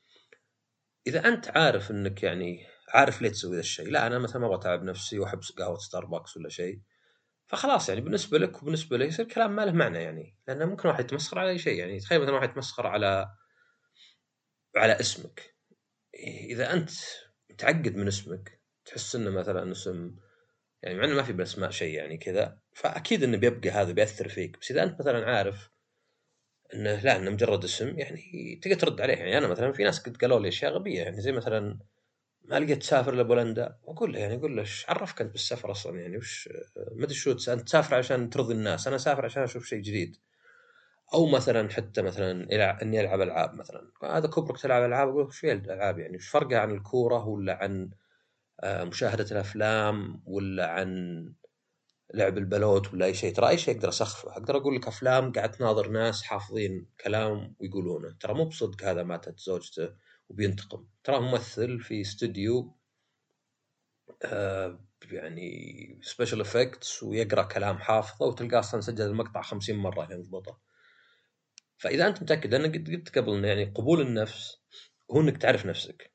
إذا 1.07 1.27
أنت 1.27 1.57
عارف 1.57 1.91
إنك 1.91 2.23
يعني 2.23 2.67
عارف 2.93 3.21
ليه 3.21 3.29
تسوي 3.29 3.53
ذا 3.55 3.59
الشيء. 3.59 3.89
لا 3.91 4.07
أنا 4.07 4.19
مثلا 4.19 4.41
ما 4.41 4.47
أبغى 4.47 4.57
أتعب 4.57 4.83
نفسي 4.83 5.19
وأحب 5.19 5.39
قهوة 5.57 5.77
ستاربكس 5.77 6.37
ولا 6.37 6.49
شيء. 6.49 6.79
فخلاص 7.47 7.89
يعني 7.89 8.01
بالنسبة 8.01 8.37
لك 8.37 8.61
وبالنسبة 8.63 8.97
لي 8.97 9.05
يصير 9.05 9.25
كلام 9.25 9.55
ما 9.55 9.65
له 9.65 9.71
معنى 9.71 9.99
يعني. 10.03 10.37
لأنه 10.47 10.65
ممكن 10.65 10.89
واحد 10.89 11.03
يتمسخر 11.03 11.39
على 11.39 11.49
أي 11.49 11.57
شيء 11.57 11.79
يعني. 11.79 11.99
تخيل 11.99 12.21
مثلا 12.21 12.33
واحد 12.35 12.49
يتمسخر 12.49 12.87
على 12.87 13.29
على 14.75 14.99
اسمك. 14.99 15.55
إذا 16.49 16.73
أنت 16.73 16.89
متعقد 17.49 17.95
من 17.95 18.07
اسمك 18.07 18.61
تحس 18.85 19.15
إنه 19.15 19.29
مثلا 19.29 19.71
اسم 19.71 20.15
يعني 20.83 20.97
مع 20.97 21.05
إنه 21.05 21.15
ما 21.15 21.23
في 21.23 21.33
بالاسماء 21.33 21.69
شيء 21.69 21.93
يعني 21.93 22.17
كذا 22.17 22.59
فأكيد 22.73 23.23
إنه 23.23 23.37
بيبقى 23.37 23.69
هذا 23.69 23.91
بيأثر 23.91 24.27
فيك. 24.29 24.59
بس 24.59 24.71
إذا 24.71 24.83
أنت 24.83 24.99
مثلا 24.99 25.25
عارف 25.25 25.69
إنه 26.73 27.01
لا 27.01 27.17
إنه 27.17 27.31
مجرد 27.31 27.63
اسم 27.63 27.99
يعني 27.99 28.59
تقدر 28.63 28.75
ترد 28.79 29.01
عليه. 29.01 29.13
يعني 29.13 29.37
أنا 29.37 29.47
مثلا 29.47 29.71
في 29.71 29.83
ناس 29.83 29.99
قد 29.99 30.17
قالوا 30.17 30.39
لي 30.39 30.47
أشياء 30.47 30.71
غبية. 30.73 31.01
يعني 31.03 31.21
زي 31.21 31.31
مثلا 31.31 31.79
ما 32.45 32.59
لقيت 32.59 32.81
تسافر 32.81 33.15
لبولندا 33.15 33.77
وأقول 33.83 34.13
له 34.13 34.19
يعني 34.19 34.35
أقول 34.35 34.55
له 34.55 34.61
إيش 34.61 34.85
عرفك 34.89 35.21
أنت 35.21 35.31
بالسفر 35.31 35.71
أصلا 35.71 35.99
يعني؟ 35.99 36.17
وش 36.17 36.49
ما 36.95 37.03
أدري 37.05 37.15
شو 37.15 37.31
أنت 37.31 37.49
تسافر 37.49 37.95
عشان 37.95 38.29
ترضي 38.29 38.53
الناس 38.53 38.87
أنا 38.87 38.95
أسافر 38.95 39.25
عشان 39.25 39.43
أشوف 39.43 39.65
شيء 39.65 39.79
جديد. 39.79 40.17
أو 41.13 41.25
مثلا 41.25 41.69
حتى 41.69 42.01
مثلا 42.01 42.31
إني 42.81 43.01
ألعب 43.01 43.21
ألعاب 43.21 43.53
مثلا. 43.53 43.91
هذا 44.03 44.27
كبرك 44.27 44.59
تلعب 44.61 44.83
ألعاب؟ 44.83 45.09
أقول 45.09 45.25
إيش 45.25 45.45
الالعاب 45.45 45.99
يعني؟ 45.99 46.13
إيش 46.13 46.27
فرقها 46.29 46.59
عن 46.59 46.71
الكورة 46.71 47.27
ولا 47.27 47.53
عن 47.63 47.89
آه، 48.59 48.83
مشاهدة 48.83 49.25
الأفلام 49.31 50.23
ولا 50.25 50.67
عن 50.71 50.89
لعب 52.13 52.37
البلوت 52.37 52.93
ولا 52.93 53.05
أي 53.05 53.13
شيء؟ 53.13 53.33
ترى 53.33 53.49
أي 53.49 53.57
شيء 53.57 53.75
أقدر 53.75 53.89
أسخفه. 53.89 54.31
أقدر 54.31 54.57
أقول 54.57 54.75
لك 54.75 54.87
أفلام 54.87 55.31
قاعد 55.31 55.51
تناظر 55.51 55.89
ناس 55.89 56.23
حافظين 56.23 56.87
كلام 57.03 57.55
ويقولونه. 57.59 58.15
ترى 58.19 58.33
مو 58.33 58.45
بصدق 58.45 58.83
هذا 58.83 59.03
ماتت 59.03 59.39
زوجته. 59.39 59.89
وبينتقم. 60.29 60.87
ترى 61.03 61.19
ممثل 61.19 61.79
في 61.79 62.01
استوديو 62.01 62.75
آه 64.23 64.79
يعني 65.11 65.99
special 66.03 66.41
effects 66.41 67.03
ويقرأ 67.03 67.43
كلام 67.43 67.77
حافظه 67.77 68.25
وتلقاه 68.25 68.59
أصلا 68.59 68.81
سجل 68.81 69.05
المقطع 69.05 69.41
خمسين 69.41 69.75
مرة 69.75 70.05
لين 70.05 70.19
يضبطه. 70.19 70.59
فإذا 71.77 72.07
أنت 72.07 72.21
متأكد 72.23 72.53
لأن 72.53 72.71
قد 72.71 72.89
قلت 72.89 73.17
قبل 73.17 73.45
يعني 73.45 73.65
قبول 73.65 74.01
النفس 74.01 74.57
هو 75.11 75.21
إنك 75.21 75.37
تعرف 75.37 75.65
نفسك. 75.65 76.11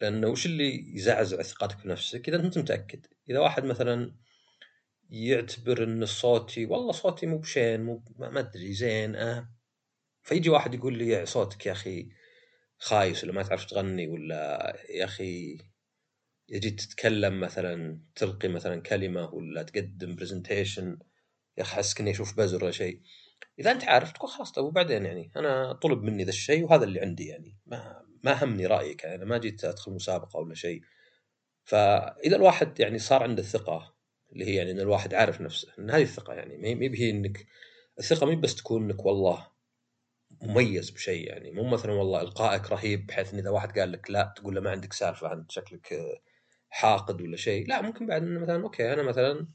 لأنه 0.00 0.28
وش 0.28 0.46
اللي 0.46 0.96
يزعزع 0.96 1.42
ثقتك 1.42 1.78
في 1.78 1.88
نفسك؟ 1.88 2.28
إذا 2.28 2.36
أنت 2.36 2.58
متأكد. 2.58 3.06
إذا 3.30 3.40
واحد 3.40 3.64
مثلا 3.64 4.14
يعتبر 5.10 5.84
إن 5.84 6.06
صوتي 6.06 6.66
والله 6.66 6.92
صوتي 6.92 7.26
مو 7.26 7.38
بشين 7.38 7.82
مو 7.84 8.04
ما 8.18 8.40
أدري 8.40 8.72
زين 8.72 9.16
أه. 9.16 9.50
فيجي 10.22 10.50
واحد 10.50 10.74
يقول 10.74 10.98
لي 10.98 11.26
صوتك 11.26 11.66
يا 11.66 11.72
أخي 11.72 12.08
خايس 12.78 13.24
ولا 13.24 13.32
ما 13.32 13.42
تعرف 13.42 13.64
تغني 13.64 14.08
ولا 14.08 14.72
يا 14.90 15.04
أخي 15.04 15.58
يجي 16.48 16.70
تتكلم 16.70 17.40
مثلا 17.40 18.00
تلقي 18.14 18.48
مثلا 18.48 18.82
كلمة 18.82 19.34
ولا 19.34 19.62
تقدم 19.62 20.16
presentation 20.16 20.98
يا 21.58 21.62
أخي 21.62 21.74
احس 21.74 21.94
كني 21.94 22.10
أشوف 22.10 22.36
بزر 22.36 22.64
ولا 22.64 22.72
شيء. 22.72 23.00
إذا 23.58 23.72
أنت 23.72 23.84
عارف 23.84 24.12
تقول 24.12 24.30
خلاص 24.30 24.52
طيب 24.52 24.64
وبعدين 24.64 25.06
يعني 25.06 25.32
أنا 25.36 25.72
طلب 25.72 26.02
مني 26.02 26.24
ذا 26.24 26.28
الشيء 26.28 26.64
وهذا 26.64 26.84
اللي 26.84 27.00
عندي 27.00 27.26
يعني. 27.26 27.58
ما 27.66 28.06
ما 28.24 28.44
همني 28.44 28.66
رأيك 28.66 29.04
يعني 29.04 29.16
أنا 29.16 29.24
ما 29.24 29.38
جيت 29.38 29.64
أدخل 29.64 29.92
مسابقة 29.92 30.38
ولا 30.38 30.54
شيء. 30.54 30.82
فإذا 31.64 32.36
الواحد 32.36 32.80
يعني 32.80 32.98
صار 32.98 33.22
عنده 33.22 33.42
الثقه 33.42 33.96
اللي 34.32 34.44
هي 34.44 34.54
يعني 34.54 34.70
إن 34.70 34.80
الواحد 34.80 35.14
عارف 35.14 35.40
نفسه 35.40 35.68
إن 35.78 35.90
هذه 35.90 36.02
الثقة 36.02 36.34
يعني 36.34 36.56
ما 36.56 36.68
هي 36.98 37.10
إنك 37.10 37.46
الثقة 37.98 38.26
مي 38.26 38.36
بس 38.36 38.54
تكون 38.56 38.84
إنك 38.84 39.06
والله 39.06 39.48
مميز 40.46 40.90
بشيء 40.90 41.28
يعني. 41.28 41.50
مو 41.50 41.64
مثلا 41.64 41.92
والله 41.92 42.20
إلقائك 42.20 42.72
رهيب 42.72 43.06
بحيث 43.06 43.34
إن 43.34 43.38
إذا 43.38 43.50
واحد 43.50 43.78
قال 43.78 43.92
لك 43.92 44.10
لا 44.10 44.34
تقول 44.36 44.54
له 44.54 44.60
ما 44.60 44.70
عندك 44.70 44.92
سالفة 44.92 45.32
انت 45.32 45.50
شكلك 45.50 45.94
حاقد 46.68 47.22
ولا 47.22 47.36
شيء. 47.36 47.68
لا 47.68 47.82
ممكن 47.82 48.06
بعد 48.06 48.22
إنه 48.22 48.40
مثلا 48.40 48.62
okay 48.62 48.92
أنا 48.92 49.02
مثلا 49.02 49.48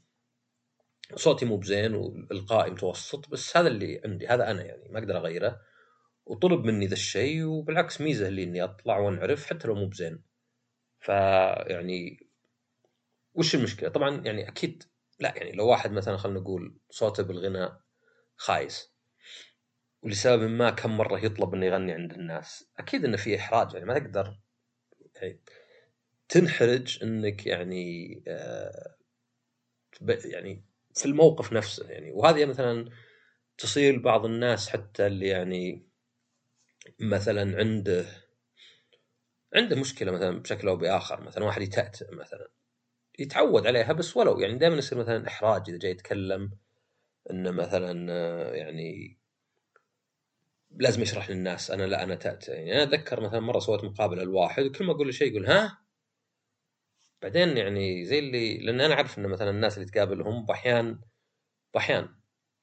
صوتي 1.16 1.44
مو 1.44 1.56
بزين 1.56 1.94
والقائي 1.94 2.70
متوسط 2.70 3.28
بس 3.28 3.56
هذا 3.56 3.68
اللي 3.68 4.00
عندي 4.04 4.26
هذا 4.26 4.50
أنا 4.50 4.64
يعني 4.64 4.88
ما 4.88 4.98
أقدر 4.98 5.16
أغيره. 5.16 5.60
وطلب 6.26 6.64
مني 6.64 6.86
ذا 6.86 6.92
الشيء 6.92 7.44
وبالعكس 7.44 8.00
ميزة 8.00 8.28
لي 8.28 8.42
إني 8.42 8.64
أطلع 8.64 8.98
وأنعرف 8.98 9.46
حتى 9.46 9.68
لو 9.68 9.74
مو 9.74 9.86
بزين. 9.86 10.22
فيعني 11.00 12.28
وش 13.34 13.54
المشكلة؟ 13.54 13.88
طبعا 13.88 14.22
يعني 14.24 14.48
أكيد 14.48 14.84
لا 15.20 15.34
يعني 15.36 15.52
لو 15.52 15.68
واحد 15.68 15.92
مثلا 15.92 16.16
خلينا 16.16 16.40
نقول 16.40 16.78
صوته 16.90 17.22
بالغناء 17.22 17.80
خايس 18.36 18.91
ولسبب 20.02 20.42
ما 20.50 20.70
كم 20.70 20.96
مرة 20.96 21.24
يطلب 21.24 21.54
إنه 21.54 21.66
يغني 21.66 21.92
عند 21.92 22.12
الناس. 22.12 22.70
أكيد 22.78 23.04
إنه 23.04 23.16
في 23.16 23.36
إحراج 23.36 23.74
يعني 23.74 23.86
ما 23.86 23.98
تقدر 23.98 24.38
يعني 25.16 25.40
تنحرج 26.28 26.98
إنك 27.02 27.46
يعني 27.46 28.22
آه 28.28 28.96
يعني 30.24 30.64
في 30.94 31.06
الموقف 31.06 31.52
نفسه 31.52 31.90
يعني. 31.90 32.12
وهذه 32.12 32.44
مثلا 32.44 32.90
تصير 33.58 33.98
بعض 33.98 34.24
الناس 34.24 34.68
حتى 34.68 35.06
اللي 35.06 35.28
يعني 35.28 35.88
مثلا 37.00 37.58
عنده 37.58 38.06
عنده 39.54 39.76
مشكلة 39.76 40.12
مثلا 40.12 40.38
بشكل 40.42 40.68
أو 40.68 40.76
بآخر. 40.76 41.20
مثلا 41.20 41.44
واحد 41.44 41.62
يتأتأ 41.62 42.10
مثلا. 42.12 42.48
يتعود 43.18 43.66
عليها 43.66 43.92
بس 43.92 44.16
ولو. 44.16 44.40
يعني 44.40 44.58
دائما 44.58 44.76
يصير 44.76 44.98
مثلا 44.98 45.28
إحراج 45.28 45.62
إذا 45.68 45.78
جاي 45.78 45.90
يتكلم 45.90 46.58
إنه 47.30 47.50
مثلا 47.50 48.12
آه، 48.12 48.52
يعني 48.54 49.18
لازم 50.76 51.02
يشرح 51.02 51.30
للناس. 51.30 51.70
أنا 51.70 51.82
لا 51.82 52.02
أنا 52.02 52.14
تأتأ 52.14 52.54
يعني 52.54 52.72
أنا 52.72 52.82
أتذكر 52.82 53.20
مثلا 53.20 53.40
مرة 53.40 53.58
سويت 53.58 53.84
مقابلة 53.84 54.22
لواحد 54.24 54.62
وكل 54.64 54.84
ما 54.84 54.92
أقول 54.92 55.06
له 55.06 55.12
شيء 55.12 55.30
يقول 55.32 55.46
ها؟ 55.46 55.78
بعدين 57.22 57.56
يعني 57.56 58.04
زي 58.04 58.18
اللي 58.18 58.58
لأن 58.58 58.80
أنا 58.80 58.94
أعرف 58.94 59.18
إن 59.18 59.26
مثلا 59.26 59.50
الناس 59.50 59.78
اللي 59.78 59.88
تقابلهم 59.90 60.46
بأحيان 60.46 61.00
بأحيان 61.74 62.08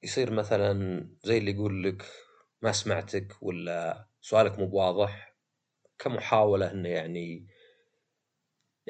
يصير 0.02 0.30
مثلا 0.32 1.00
زي 1.24 1.38
اللي 1.38 1.50
يقول 1.50 1.84
لك 1.84 2.04
ما 2.62 2.72
سمعتك 2.72 3.42
ولا 3.42 4.06
سؤالك 4.20 4.58
مو 4.58 4.66
بواضح 4.66 5.36
كمحاولة 5.98 6.70
إنه 6.70 6.88
يعني 6.88 7.46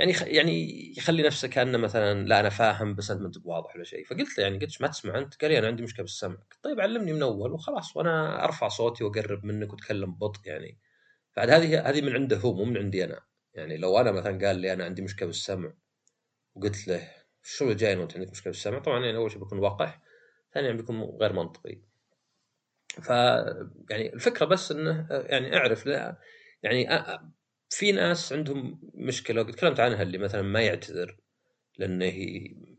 يعني 0.01 0.13
يعني 0.37 0.95
يخلي 0.99 1.23
نفسه 1.23 1.49
كأنه 1.49 1.79
مثلا 1.79 2.25
لا 2.25 2.41
أنا 2.41 2.49
فاهم 2.49 2.95
بس 2.95 3.11
انت 3.11 3.21
ما 3.21 3.27
انت 3.27 3.39
بواضح 3.39 3.77
ولا 3.77 3.85
شيء. 3.85 4.05
فقلت 4.05 4.39
له 4.39 4.45
يعني 4.45 4.59
قلت 4.59 4.83
ما 4.83 4.89
تسمع 4.89 5.19
أنت؟ 5.19 5.35
قال 5.35 5.51
لي 5.51 5.59
أنا 5.59 5.67
عندي 5.67 5.83
مشكلة 5.83 6.03
بالسمع 6.03 6.37
طيب 6.63 6.81
علمني 6.81 7.13
من 7.13 7.23
أول 7.23 7.53
وخلاص 7.53 7.97
وأنا 7.97 8.45
أرفع 8.45 8.69
صوتي 8.69 9.05
وأقرب 9.05 9.45
منك 9.45 9.73
وأتكلم 9.73 10.15
ببطء 10.15 10.41
يعني. 10.45 10.79
فعاد 11.33 11.51
هذه 11.51 11.89
هذه 11.91 12.01
من 12.03 12.15
عنده 12.15 12.37
هو 12.37 12.55
مو 12.55 12.65
من 12.65 12.77
عندي 12.79 13.05
أنا. 13.05 13.21
يعني 13.55 13.77
لو 13.77 13.99
أنا 14.01 14.13
مثلا 14.13 14.47
قال 14.47 14.57
لي 14.57 14.73
أنا 14.73 14.85
عندي 14.85 15.03
مشكلة 15.03 15.27
بالسمع 15.27 15.73
وقلت 16.55 16.89
له 16.89 17.09
شو 17.43 17.65
اللي 17.65 17.75
جاي؟ 17.75 17.97
وانت 17.97 18.17
عندك 18.17 18.31
مشكلة 18.31 18.53
بالسمع. 18.53 18.79
طبعا 18.79 19.05
يعني 19.05 19.17
أول 19.17 19.31
شيء 19.31 19.41
بيكون 19.41 19.59
وقح 19.59 20.01
ثانيا 20.55 20.73
بيكون 20.73 21.03
غير 21.03 21.33
منطقي. 21.33 21.83
ف 23.03 23.09
يعني 23.91 24.15
الفكرة 24.15 24.47
بس 24.47 24.73
إنه 24.73 25.07
يعني 25.11 25.57
أعرف 25.57 25.87
لا 25.87 26.19
يعني 26.63 26.89
في 27.71 27.93
ناس 27.93 28.33
عندهم 28.33 28.81
مشكلة 28.95 29.43
وقد 29.43 29.53
تكلمت 29.53 29.81
عنها 29.81 30.03
اللي 30.03 30.19
مثلا 30.19 30.43
ما 30.43 30.61
يعتذر 30.61 31.17
لأنه 31.79 32.13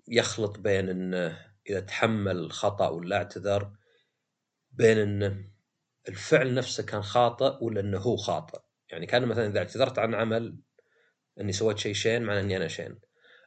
يخلط 0.08 0.60
بين 0.60 0.90
إنه 0.90 1.52
إذا 1.70 1.80
تحمل 1.80 2.52
خطأ 2.52 2.90
ولا 2.90 3.18
اعتذر 3.18 3.72
بين 4.72 4.98
إنه 4.98 5.52
الفعل 6.10 6.54
نفسه 6.54 6.86
كان 6.86 7.02
خاطئ 7.02 7.64
ولا 7.64 7.80
إنه 7.80 7.98
هو 7.98 8.16
خاطئ. 8.16 8.60
يعني 8.90 9.06
كان 9.06 9.26
مثلا 9.26 9.48
إذا 9.48 9.60
اعتذرت 9.60 10.00
عن 10.00 10.16
عمل 10.16 10.58
إني 11.40 11.52
سويت 11.52 11.78
شيء 11.78 11.94
شين 11.94 12.24
معناه 12.24 12.42
إني 12.42 12.58
أنا 12.58 12.68
شين. 12.68 13.00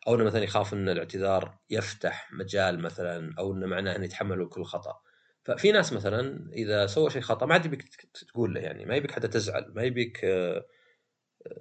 أو 0.09 0.15
إنه 0.15 0.25
مثلا 0.25 0.45
يخاف 0.45 0.75
إن 0.75 0.89
الاعتذار 0.89 1.59
يفتح 1.71 2.33
مجال 2.33 2.81
مثلا 2.83 3.35
أو 3.39 3.53
إنه 3.53 3.67
معناه 3.67 3.97
إنه 3.97 4.05
يتحملوا 4.05 4.49
كل 4.49 4.65
خطأ. 4.65 5.01
ففي 5.45 5.73
ناس 5.73 5.93
مثلا 5.93 6.51
إذا 6.53 6.87
سوى 6.87 7.11
شيء 7.11 7.23
خطأ 7.23 7.47
ما 7.47 7.53
عاد 7.55 7.67
يبيك 7.67 7.83
تقول 8.29 8.55
له 8.55 8.61
يعني 8.61 8.85
ما 8.85 8.97
يبيك 8.97 9.11
حتى 9.11 9.29
تزعل 9.29 9.73
ما 9.75 9.83
يبيك 9.83 10.25
آه، 10.25 10.67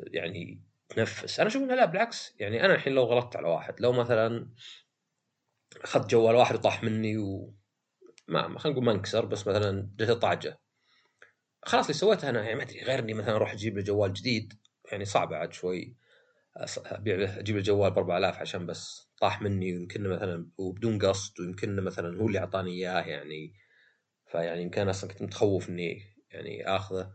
يعني 0.07 0.61
تنفس. 0.89 1.39
أنا 1.39 1.49
أشوف 1.49 1.63
إنه 1.63 1.75
لا 1.75 1.85
بالعكس 1.85 2.35
يعني 2.39 2.65
أنا 2.65 2.75
الحين 2.75 2.93
لو 2.93 3.03
غلطت 3.03 3.35
على 3.35 3.47
واحد 3.47 3.81
لو 3.81 3.91
مثلا 3.91 4.49
أخذت 5.83 6.09
جوال 6.09 6.35
واحد 6.35 6.55
وطاح 6.55 6.83
مني 6.83 7.17
و 7.17 7.53
ما 8.27 8.59
خلينا 8.59 8.77
نقول 8.77 8.85
ما 8.85 8.91
انكسر 8.91 9.25
بس 9.25 9.47
مثلا 9.47 9.89
جته 9.95 10.13
طاجه 10.13 10.59
خلاص 11.65 11.85
اللي 11.85 11.93
سويته 11.93 12.29
أنا 12.29 12.43
يعني 12.43 12.55
ما 12.55 12.63
أدري 12.63 12.83
غير 12.83 12.99
إني 12.99 13.13
مثلا 13.13 13.35
أروح 13.35 13.51
أجيب 13.51 13.77
له 13.77 13.83
جوال 13.83 14.13
جديد 14.13 14.53
يعني 14.91 15.05
صعبه 15.05 15.35
عاد 15.37 15.53
شوي. 15.53 15.95
أبيع 16.77 17.15
له 17.15 17.39
أجيب 17.39 17.55
له 17.55 17.61
جوال 17.61 17.91
ب 17.91 17.97
4000 17.97 18.37
عشان 18.39 18.65
بس 18.65 19.09
طاح 19.21 19.41
مني 19.41 19.73
ويمكن 19.73 20.09
مثلا 20.09 20.49
وبدون 20.57 20.99
قصد 20.99 21.39
ويمكن 21.39 21.75
مثلا 21.83 22.21
هو 22.21 22.27
اللي 22.27 22.39
أعطاني 22.39 22.71
إياه 22.71 23.01
يعني. 23.01 23.53
فيعني 24.31 24.61
يمكن 24.61 24.89
أصلا 24.89 25.09
كنت 25.09 25.21
متخوف 25.21 25.69
إني 25.69 26.01
يعني 26.31 26.67
آخذه. 26.67 27.13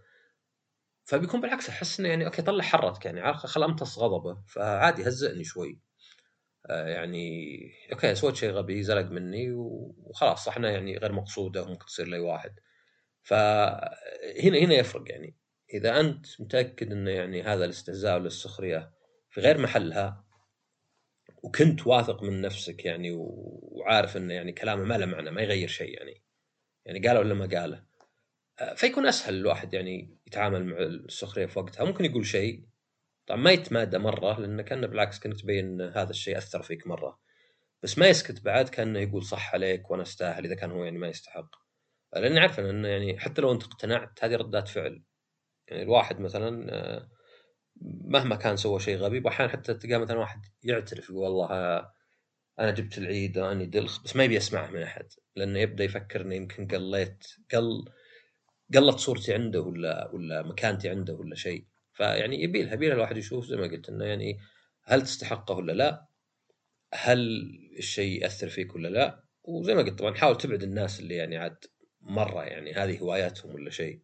فبيكون 1.09 1.41
بالعكس 1.41 1.69
أحس 1.69 2.01
إنه 2.01 2.09
يعني 2.09 2.27
okay 2.27 2.43
طلع 2.43 2.65
حرتك 2.65 3.07
يعني 3.07 3.35
خل 3.35 3.63
أمتص 3.63 3.99
غضبه 3.99 4.43
فعادي 4.47 5.09
هزئني 5.09 5.45
شوي. 5.45 5.81
آه 6.71 6.87
يعني 6.87 7.59
أوكي 7.93 8.15
سويت 8.15 8.37
شيء 8.37 8.51
غبي 8.51 8.83
زلق 8.83 9.11
مني 9.11 9.53
وخلاص 9.53 10.45
صحنا 10.45 10.71
يعني 10.71 10.99
غير 10.99 11.13
مقصودة 11.13 11.63
وممكن 11.63 11.87
تصير 11.87 12.07
لاي 12.07 12.21
واحد. 12.21 12.55
فهنا 13.23 14.59
هنا 14.59 14.75
يفرق 14.75 15.05
يعني. 15.11 15.37
إذا 15.75 16.01
أنت 16.01 16.27
متأكد 16.41 16.93
إنه 16.93 17.11
يعني 17.11 17.43
هذا 17.43 17.65
الاستهزاء 17.65 18.15
والاستخريه 18.15 18.93
في 19.31 19.41
غير 19.41 19.59
محلها 19.59 20.25
وكنت 21.43 21.87
واثق 21.87 22.23
من 22.23 22.41
نفسك 22.41 22.85
يعني 22.85 23.11
وعارف 23.13 24.17
إنه 24.17 24.35
يعني 24.35 24.53
كلامه 24.53 24.85
ما 24.85 24.95
له 24.99 25.07
معنى 25.07 25.31
ما 25.31 25.43
يغير 25.43 25.69
شيء 25.69 25.99
يعني 25.99 26.23
يعني 26.85 27.09
قاله 27.09 27.21
ولا 27.21 27.35
ما 27.35 27.47
قاله. 27.47 27.85
آه، 28.61 28.75
فيكون 28.75 29.07
أسهل 29.07 29.35
الواحد 29.35 29.75
يعني 29.75 30.18
يتعامل 30.29 30.65
مع 30.67 30.79
السخرية 30.79 31.47
في 31.47 31.59
وقتها 31.59 31.85
ممكن 31.85 32.05
يقول 32.05 32.27
شيء. 32.27 32.65
طبعا 33.27 33.41
ما 33.41 33.51
يتمادى 33.53 33.99
مرة 33.99 34.41
لأنه 34.41 34.63
كانه 34.63 34.87
بالعكس 34.87 35.19
كانك 35.19 35.41
تبين 35.41 35.81
هذا 35.81 36.11
الشيء 36.11 36.39
أثر 36.39 36.63
فيك 36.63 36.87
مرة. 36.87 37.21
بس 37.83 37.99
ما 37.99 38.07
يسكت 38.07 38.45
بعد 38.45 38.69
كأنه 38.69 38.99
يقول 38.99 39.25
صح 39.25 39.55
عليك 39.55 39.91
وأنا 39.91 40.03
أستاهل 40.03 40.45
إذا 40.45 40.55
كان 40.55 40.71
هو 40.71 40.85
يعني 40.85 40.99
ما 40.99 41.09
يستحق. 41.09 41.51
لاني 42.17 42.41
عارف 42.41 42.61
إنه 42.61 42.89
يعني 42.89 43.21
حتى 43.21 43.43
لو 43.43 43.53
أنت 43.53 43.63
اقتنعت 43.65 44.25
هذه 44.25 44.37
ردات 44.37 44.69
فعل. 44.69 45.03
يعني 45.69 45.83
الواحد 45.83 46.21
مثلا 46.21 46.67
آه، 46.75 47.11
مهما 47.83 48.37
كان 48.37 48.57
سوى 48.57 48.81
شيء 48.81 48.97
غبي 48.97 49.23
واحيانا 49.25 49.53
حتى 49.53 49.75
تلقى 49.75 49.99
مثلا 49.99 50.19
واحد 50.19 50.41
يعترف 50.63 51.11
يقول 51.11 51.23
والله 51.23 51.49
أنا 52.59 52.71
جبت 52.71 52.99
العيد 52.99 53.39
واني 53.39 53.67
دلخ 53.67 54.05
بس 54.05 54.17
ما 54.17 54.25
يبي 54.25 54.37
يسمعها 54.37 54.71
من 54.71 54.83
أحد. 54.83 55.09
لأنه 55.37 55.59
يبدأ 55.59 55.85
يفكر 55.85 56.21
إنه 56.21 56.35
يمكن 56.35 56.69
قليت 56.69 57.27
قل 57.55 57.85
قلت 58.75 58.99
صورتي 58.99 59.35
عنده 59.35 59.61
ولا 59.61 60.11
ولا 60.13 60.43
مكانتي 60.43 60.89
عنده 60.89 61.15
ولا 61.15 61.35
شيء 61.35 61.67
فيعني 61.93 62.43
يبي 62.43 62.63
لها 62.63 62.75
الواحد 62.75 63.17
يشوف 63.17 63.45
زي 63.45 63.57
ما 63.57 63.67
قلت 63.67 63.89
إنه 63.89 64.05
يعني 64.05 64.39
هل 64.85 65.03
تستحقه 65.03 65.55
ولا 65.55 65.73
لا؟ 65.73 66.07
هل 66.95 67.19
الشيء 67.79 68.23
يأثر 68.23 68.49
فيك 68.49 68.75
ولا 68.75 68.89
لا؟ 68.89 69.25
وزي 69.45 69.75
ما 69.75 69.83
قلت 69.83 69.99
طبعا 69.99 70.15
حاول 70.15 70.37
تبعد 70.37 70.63
الناس 70.63 71.01
اللي 71.01 71.15
يعني 71.15 71.37
عاد 71.37 71.65
مرة 72.01 72.45
يعني 72.45 72.73
هذه 72.75 72.99
هواياتهم 72.99 73.55
ولا 73.55 73.71
شيء. 73.71 74.03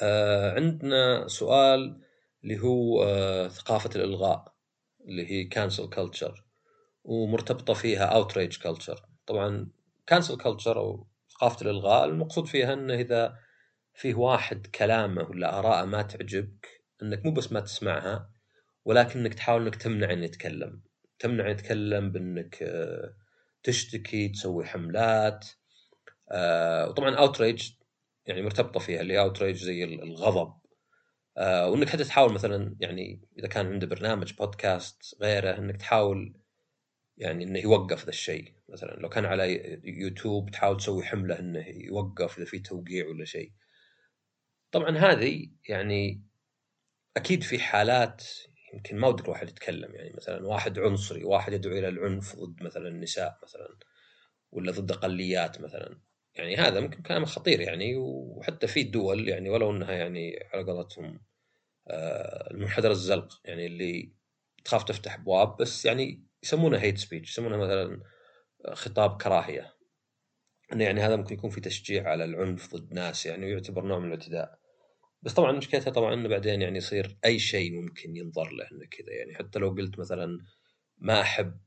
آه 0.00 0.52
عندنا 0.54 1.28
سؤال 1.28 2.00
اللي 2.44 2.58
هو 2.58 3.04
آه 3.04 3.48
ثقافة 3.48 3.90
الإلغاء 3.96 4.54
اللي 5.08 5.30
هي 5.30 5.44
cancel 5.44 5.88
culture 5.88 6.44
ومرتبطة 7.04 7.74
فيها 7.74 8.04
outrage 8.04 8.58
culture 8.58 9.06
طبعا 9.26 9.70
cancel 10.06 10.36
culture 10.36 10.78
أو 10.78 11.06
ثقافة 11.36 11.62
الإلغاء 11.62 12.04
المقصود 12.04 12.46
فيها 12.46 12.72
إنه 12.72 12.94
إذا 12.94 13.38
فيه 13.94 14.14
واحد 14.14 14.66
كلامه 14.66 15.22
ولا 15.22 15.58
آراءه 15.58 15.84
ما 15.84 16.02
تعجبك 16.02 16.84
إنك 17.02 17.26
مو 17.26 17.32
بس 17.32 17.52
ما 17.52 17.60
تسمعها 17.60 18.30
ولكن 18.84 19.20
إنك 19.20 19.34
تحاول 19.34 19.62
إنك 19.62 19.76
تمنع 19.76 20.12
إنه 20.12 20.24
يتكلم. 20.24 20.82
تمنع 21.18 21.48
يتكلم 21.48 22.12
بإنك 22.12 22.62
آه، 22.62 23.14
تشتكي 23.62 24.28
تسوي 24.28 24.64
حملات 24.64 25.46
آه، 26.32 26.88
وطبعا 26.88 27.14
outrage 27.14 27.72
يعني 28.26 28.42
مرتبطة 28.42 28.80
فيها 28.80 29.00
اللي 29.00 29.20
outrage 29.20 29.56
زي 29.56 29.84
الغضب. 29.84 30.54
آه، 31.36 31.70
وإنك 31.70 31.88
حتى 31.88 32.04
تحاول 32.04 32.32
مثلا 32.32 32.76
يعني 32.80 33.28
إذا 33.38 33.48
كان 33.48 33.66
عنده 33.66 33.86
برنامج 33.86 34.32
بودكاست 34.34 35.16
غيره 35.22 35.58
إنك 35.58 35.76
تحاول 35.76 36.36
يعني 37.16 37.44
إنه 37.44 37.58
يوقف 37.58 38.04
ذا 38.04 38.08
الشيء. 38.08 38.55
مثلا 38.68 38.90
لو 38.90 39.08
كان 39.08 39.24
على 39.24 39.78
يوتيوب 39.84 40.50
تحاول 40.50 40.76
تسوي 40.76 41.04
حملة 41.04 41.38
إنه 41.38 41.68
يوقف 41.68 42.38
إذا 42.38 42.46
في 42.46 42.58
توقيع 42.58 43.06
ولا 43.08 43.24
شيء. 43.24 43.52
طبعا 44.72 44.98
هذه 44.98 45.50
يعني 45.68 46.22
أكيد 47.16 47.42
في 47.42 47.58
حالات 47.58 48.24
يمكن 48.74 48.96
ما 48.96 49.08
ودك 49.08 49.24
الواحد 49.24 49.48
يتكلم 49.48 49.94
يعني 49.94 50.12
مثلا 50.16 50.46
واحد 50.46 50.78
عنصري 50.78 51.24
واحد 51.24 51.52
يدعو 51.52 51.72
إلى 51.72 51.88
العنف 51.88 52.36
ضد 52.36 52.62
مثلا 52.62 52.88
النساء 52.88 53.38
مثلا 53.42 53.76
ولا 54.52 54.72
ضد 54.72 54.92
أقليات 54.92 55.60
مثلا. 55.60 56.00
يعني 56.34 56.56
هذا 56.56 56.80
ممكن 56.80 57.02
كلام 57.02 57.24
خطير 57.24 57.60
يعني 57.60 57.96
وحتى 57.96 58.66
في 58.66 58.82
دول 58.82 59.28
يعني 59.28 59.50
ولو 59.50 59.70
إنها 59.70 59.92
يعني 59.92 60.48
على 60.52 60.64
قولتهم 60.64 61.20
آه، 61.88 62.50
المنحدر 62.50 62.90
الزلق 62.90 63.40
يعني 63.44 63.66
اللي 63.66 64.12
تخاف 64.64 64.84
تفتح 64.84 65.14
أبواب 65.14 65.56
بس 65.56 65.84
يعني 65.84 66.24
يسمونه 66.42 66.78
هيت 66.78 66.98
سبيتش 66.98 67.30
يسمونه 67.30 67.56
مثلا 67.56 68.02
خطاب 68.72 69.22
كراهية. 69.22 69.76
إنه 70.72 70.84
يعني 70.84 71.00
هذا 71.00 71.16
ممكن 71.16 71.34
يكون 71.34 71.50
في 71.50 71.60
تشجيع 71.60 72.08
على 72.08 72.24
العنف 72.24 72.74
ضد 72.74 72.92
ناس 72.92 73.26
يعني 73.26 73.46
ويعتبر 73.46 73.84
نوع 73.84 73.98
من 73.98 74.06
الاعتداء. 74.06 74.58
بس 75.22 75.34
طبعا 75.34 75.52
مشكلتها 75.52 75.90
طبعا 75.90 76.14
إنه 76.14 76.28
بعدين 76.28 76.62
يعني 76.62 76.78
يصير 76.78 77.18
أي 77.24 77.38
شيء 77.38 77.72
ممكن 77.72 78.16
ينظر 78.16 78.52
له 78.52 78.64
إنه 78.72 78.86
كذا. 78.90 79.12
يعني 79.12 79.34
حتى 79.34 79.58
لو 79.58 79.70
قلت 79.70 79.98
مثلا 79.98 80.38
ما 80.98 81.20
أحب 81.20 81.60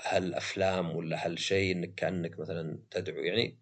هالأفلام 0.00 0.96
ولا 0.96 1.26
هالشيء 1.26 1.76
إنك 1.76 1.94
كأنك 1.94 2.38
مثلا 2.38 2.78
تدعو 2.90 3.18
يعني 3.22 3.58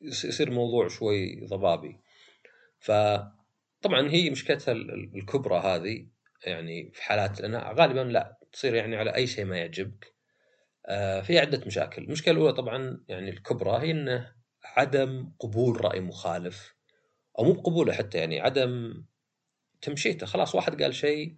يصير 0.00 0.50
موضوع 0.50 0.88
شوي 0.88 1.46
ضبابي. 1.46 2.00
فطبعا 2.78 4.10
هي 4.10 4.30
مشكلتها 4.30 4.72
الكبرى 4.72 5.58
هذه 5.58 6.06
يعني 6.46 6.90
في 6.94 7.02
حالات 7.02 7.40
لانها 7.40 7.72
غالبا 7.72 8.00
لا 8.00 8.38
تصير 8.52 8.74
يعني 8.74 8.96
على 8.96 9.14
أي 9.14 9.26
شيء 9.26 9.44
ما 9.44 9.58
يعجبك. 9.58 10.17
في 11.22 11.38
عدة 11.38 11.66
مشاكل، 11.66 12.02
المشكلة 12.02 12.34
الأولى 12.34 12.52
طبعا 12.52 13.04
يعني 13.08 13.30
الكبرى 13.30 13.78
هي 13.86 13.90
إنه 13.90 14.34
عدم 14.64 15.32
قبول 15.40 15.84
رأي 15.84 16.00
مخالف 16.00 16.74
أو 17.38 17.44
مو 17.44 17.52
بقبوله 17.52 17.92
حتى 17.92 18.18
يعني 18.18 18.40
عدم 18.40 19.04
تمشيته. 19.82 20.26
خلاص 20.26 20.54
واحد 20.54 20.82
قال 20.82 20.94
شيء 20.94 21.36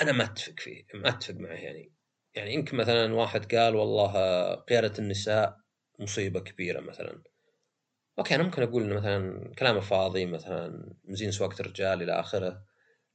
أنا 0.00 0.12
ما 0.12 0.24
أتفق 0.24 0.60
فيه 0.60 0.86
ما 0.94 1.08
أتفق 1.08 1.34
معه 1.34 1.52
يعني 1.54 1.92
يعني 2.34 2.54
يمكن 2.54 2.76
مثلا 2.76 3.14
واحد 3.14 3.54
قال 3.54 3.76
والله 3.76 4.54
قيادة 4.54 4.92
النساء 4.98 5.56
مصيبة 5.98 6.40
كبيرة 6.40 6.80
مثلا. 6.80 7.22
أوكي 8.18 8.34
أنا 8.34 8.42
ممكن 8.42 8.62
أقول 8.62 8.82
إنه 8.82 8.94
مثلا 8.94 9.52
كلامه 9.58 9.80
فاضي 9.80 10.26
مثلا 10.26 10.94
مزين 11.04 11.30
سواقه 11.30 11.60
الرجال 11.60 12.02
إلى 12.02 12.20
آخره. 12.20 12.48
آه، 12.48 12.64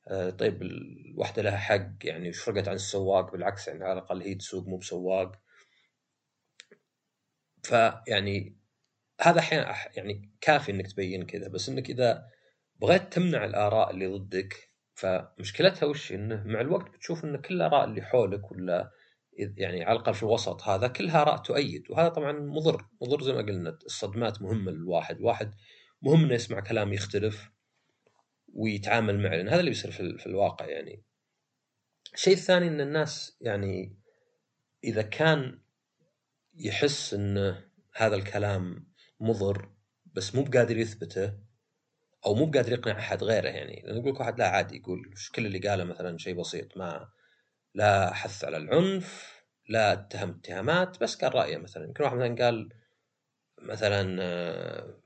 طيب 0.10 0.62
الوحده 0.62 1.42
لها 1.42 1.58
حق 1.58 1.92
يعني 2.04 2.30
وش 2.30 2.40
فرقت 2.40 2.68
عن 2.68 2.76
السواق؟ 2.76 3.32
بالعكس 3.32 3.68
يعني 3.68 3.84
على 3.84 3.94
الأقل 3.94 4.22
هي 4.22 4.36
تسوق 4.36 4.68
مو 4.68 4.78
بسواق. 4.78 5.32
فيعني 7.64 8.58
هذا 9.22 9.40
أحيانا 9.40 9.76
يعني 9.98 10.32
كافي 10.42 10.72
إنك 10.72 10.92
تبين 10.92 11.26
كذا 11.26 11.48
بس 11.48 11.70
إنك 11.70 11.90
إذا 11.90 12.28
بغيت 12.82 13.14
تمنع 13.14 13.46
الآراء 13.46 13.92
اللي 13.92 14.08
ضدك 14.08 14.72
فمشكلتها 14.96 15.86
وش؟ 15.86 16.12
إنه 16.12 16.44
مع 16.46 16.62
الوقت 16.62 16.90
بتشوف 16.90 17.26
إن 17.26 17.38
كل 17.42 17.56
الآراء 17.56 17.86
اللي 17.86 18.02
حولك 18.02 18.52
ولا 18.52 18.92
يعني 19.38 19.84
على 19.84 19.96
الأقل 19.96 20.14
في 20.14 20.24
الوسط 20.24 20.64
هذا 20.64 20.88
كلها 20.88 21.22
آراء 21.22 21.38
تؤيد 21.38 21.92
وهذا 21.92 22.10
طبعا 22.10 22.32
مضر 22.32 22.86
مضر 23.02 23.22
زي 23.24 23.34
ما 23.34 23.42
قلنا 23.42 23.78
الصدمات 23.86 24.42
مهمة 24.42 24.72
للواحد 24.72 25.18
الواحد 25.18 25.54
مهم 26.02 26.24
إنه 26.24 26.34
يسمع 26.34 26.60
كلام 26.60 26.94
يختلف. 26.94 27.55
ويتعامل 28.56 29.20
معه 29.20 29.36
لأن 29.36 29.48
هذا 29.48 29.60
اللي 29.60 29.72
بيصير 29.72 29.92
في, 29.92 30.18
في 30.18 30.28
الواقع 30.28 30.66
يعني. 30.66 31.04
الشيء 32.14 32.34
الثاني 32.34 32.68
إن 32.68 32.82
الناس 32.82 33.38
يعني 33.42 34.00
إذا 34.84 35.02
كان 35.02 35.60
يحس 36.54 37.14
إن 37.14 37.56
هذا 37.96 38.16
الكلام 38.16 38.88
مضر 39.20 39.70
بس 40.06 40.36
مو 40.36 40.44
بقادر 40.44 40.78
يثبته 40.78 41.34
أو 42.26 42.36
مو 42.36 42.46
بقادر 42.46 42.72
يقنع 42.72 43.00
أحد 43.00 43.24
غيره 43.24 43.48
يعني. 43.48 43.84
لأن 43.86 43.98
يقول 43.98 44.14
لك 44.14 44.20
واحد 44.20 44.40
لا 44.40 44.48
عادي 44.48 44.78
يقول 44.78 45.14
كل 45.36 45.46
اللي 45.46 45.60
قاله 45.60 45.84
مثلا 45.84 46.18
شيء 46.18 46.40
بسيط 46.40 46.78
ما 46.78 47.10
لا 47.74 48.14
حث 48.14 48.44
على 48.44 48.58
العنف 48.58 49.36
لا 49.70 49.94
اتهم 49.94 50.30
اتهامات 50.30 51.02
بس 51.04 51.16
قال 51.16 51.36
رأيه 51.36 51.58
مثلا. 51.58 51.86
يمكن 51.86 52.04
واحد 52.04 52.16
مثلا 52.16 52.36
قال 52.46 52.70
مثلا 53.62 54.18
آه، 54.22 55.05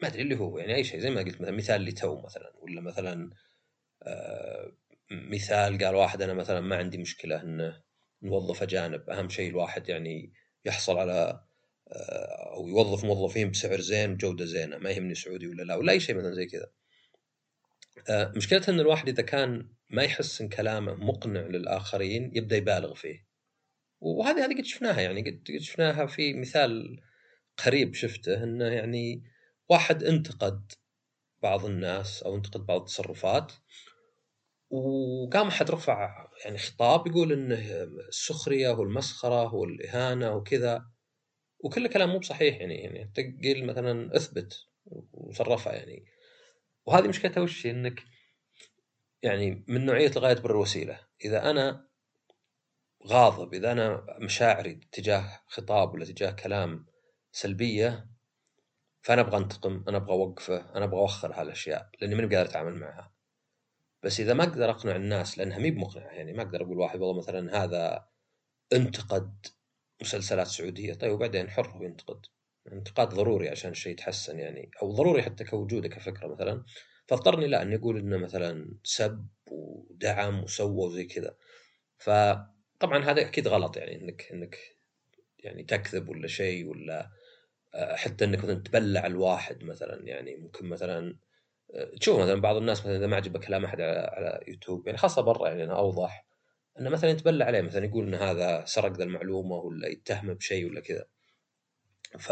ما 0.00 0.08
أدري 0.08 0.22
اللي 0.22 0.36
هو 0.36 0.58
يعني 0.58 0.74
أي 0.74 0.84
شيء 0.84 1.00
زي 1.00 1.10
ما 1.10 1.20
قلت 1.20 1.40
مثلا 1.40 1.56
مثال 1.56 1.76
اللي 1.76 1.92
تو 1.92 2.20
مثلا 2.20 2.52
ولا 2.62 2.80
مثلا 2.80 3.30
آه 4.02 4.72
مثال 5.10 5.84
قال 5.84 5.94
واحد 5.94 6.22
أنا 6.22 6.34
مثلا 6.34 6.60
ما 6.60 6.76
عندي 6.76 6.98
مشكلة 6.98 7.42
إنه 7.42 7.82
نوظف 8.22 8.62
أجانب 8.62 9.10
أهم 9.10 9.28
شيء 9.28 9.50
الواحد 9.50 9.88
يعني 9.88 10.32
يحصل 10.64 10.98
على 10.98 11.46
آه، 11.92 12.54
أو 12.56 12.68
يوظف 12.68 13.04
موظفين 13.04 13.50
بسعر 13.50 13.80
زين 13.80 14.12
وجودة 14.12 14.44
زينة 14.44 14.78
ما 14.78 14.90
يهمني 14.90 15.14
سعودي 15.14 15.46
ولا 15.46 15.62
لا 15.62 15.74
ولا 15.74 15.92
أي 15.92 16.00
شيء 16.00 16.16
مثلا 16.16 16.34
زي 16.34 16.46
كذا. 16.46 16.70
آه، 18.10 18.32
إن 18.68 18.80
الواحد 18.80 19.08
إذا 19.08 19.22
كان 19.22 19.68
ما 19.90 20.02
يحس 20.02 20.40
إن 20.40 20.48
كلامه 20.48 20.94
مقنع 20.94 21.40
للآخرين 21.40 22.30
يبدأ 22.34 22.56
يبالغ 22.56 22.94
فيه. 22.94 23.26
وهذه 24.00 24.44
هذه 24.44 24.58
قد 24.58 24.64
شفناها 24.64 25.00
يعني 25.00 25.30
قد 25.30 25.58
شفناها 25.58 26.06
في 26.06 26.34
مثال 26.34 27.00
قريب 27.56 27.94
شفته 27.94 28.44
إنه 28.44 28.64
يعني 28.64 29.22
واحد 29.68 30.02
انتقد 30.02 30.72
بعض 31.42 31.64
الناس 31.64 32.22
أو 32.22 32.36
انتقد 32.36 32.66
بعض 32.66 32.80
التصرفات 32.80 33.52
وقام 34.70 35.46
أحد 35.46 35.70
رفع 35.70 36.28
يعني 36.44 36.58
خطاب 36.58 37.06
يقول 37.06 37.32
إنه 37.32 37.54
السخرية 38.08 38.70
والمسخرة 38.70 39.54
والإهانة 39.54 40.34
وكذا 40.34 40.86
وكل 41.58 41.88
كلام 41.88 42.10
مو 42.10 42.18
بصحيح 42.18 42.60
يعني 42.60 42.74
يعني 42.74 43.12
تقل 43.14 43.64
مثلا 43.64 44.16
أثبت 44.16 44.66
وصرفها 45.12 45.72
يعني. 45.72 46.06
وهذه 46.86 47.08
مشكلتها 47.08 47.40
وش؟ 47.40 47.66
إنك 47.66 48.02
يعني 49.22 49.64
من 49.68 49.86
نوعية 49.86 50.10
الغاية 50.10 50.34
بر 50.34 50.50
الوسيلة. 50.50 51.00
إذا 51.24 51.50
أنا 51.50 51.88
غاضب 53.06 53.54
إذا 53.54 53.72
أنا 53.72 54.06
مشاعري 54.20 54.80
تجاه 54.92 55.40
خطاب 55.46 55.94
ولا 55.94 56.04
تجاه 56.04 56.30
كلام 56.30 56.86
سلبية 57.32 58.15
فأنا 59.06 59.20
أبغى 59.20 59.36
أنتقم 59.36 59.84
أنا 59.88 59.96
أبغى 59.96 60.12
أوقفه 60.12 60.76
أنا 60.76 60.84
أبغى 60.84 61.00
أوخر 61.00 61.32
هالأشياء 61.32 61.90
لأني 62.00 62.14
ماني 62.14 62.36
قادر 62.36 62.50
أتعامل 62.50 62.74
معها. 62.74 63.12
بس 64.02 64.20
إذا 64.20 64.34
ما 64.34 64.44
أقدر 64.44 64.70
أقنع 64.70 64.96
الناس 64.96 65.38
لأنها 65.38 65.58
مي 65.58 65.70
بمقنعة 65.70 66.10
يعني 66.10 66.32
ما 66.32 66.42
أقدر 66.42 66.62
أقول 66.62 66.78
واحد 66.78 67.00
والله 67.00 67.18
مثلا 67.18 67.64
هذا 67.64 68.08
انتقد 68.72 69.46
مسلسلات 70.02 70.46
سعودية 70.46 70.94
طيب 70.94 71.12
وبعدين 71.12 71.50
حر 71.50 71.68
هو 71.68 71.82
ينتقد. 71.82 72.26
انتقاد 72.72 73.08
ضروري 73.08 73.48
عشان 73.48 73.70
الشيء 73.70 73.92
يتحسن 73.92 74.38
يعني 74.38 74.70
أو 74.82 74.92
ضروري 74.92 75.22
حتى 75.22 75.44
كوجوده 75.44 75.88
كفكرة 75.88 76.26
مثلا. 76.26 76.64
فاضطرني 77.06 77.46
لا 77.46 77.62
إني 77.62 77.76
أقول 77.76 77.98
إنه 77.98 78.16
مثلا 78.16 78.78
سب 78.84 79.28
ودعم 79.50 80.42
وسوى 80.44 80.86
وزي 80.86 81.04
كذا. 81.04 81.36
فطبعا 81.98 83.04
هذا 83.04 83.20
أكيد 83.20 83.48
غلط 83.48 83.76
يعني 83.76 84.02
إنك 84.02 84.32
إنك 84.32 84.58
يعني 85.38 85.64
تكذب 85.64 86.08
ولا 86.08 86.28
شيء 86.28 86.68
ولا 86.68 87.10
حتى 87.76 88.24
إنك 88.24 88.38
مثلا 88.38 88.54
تبلع 88.54 89.06
الواحد 89.06 89.64
مثلا 89.64 90.02
يعني 90.04 90.36
ممكن 90.36 90.66
مثلا 90.66 91.16
تشوف 92.00 92.20
مثلا 92.20 92.40
بعض 92.40 92.56
الناس 92.56 92.80
مثلا 92.80 92.96
إذا 92.96 93.06
ما 93.06 93.16
عجبك 93.16 93.44
كلام 93.44 93.64
أحد 93.64 93.80
على, 93.80 93.98
على 93.98 94.40
يوتيوب 94.48 94.86
يعني 94.86 94.98
خاصة 94.98 95.22
برا 95.22 95.48
يعني 95.48 95.64
أنا 95.64 95.78
أوضح 95.78 96.26
إنه 96.80 96.90
مثلا 96.90 97.10
يتبلع 97.10 97.46
عليه 97.46 97.60
مثلا 97.60 97.84
يقول 97.84 98.06
إن 98.06 98.14
هذا 98.14 98.64
سرق 98.64 98.92
ذا 98.92 99.04
المعلومة 99.04 99.56
ولا 99.56 99.88
يتهمه 99.88 100.32
بشيء 100.32 100.66
ولا 100.66 100.80
كذا. 100.80 101.04
ف 102.18 102.30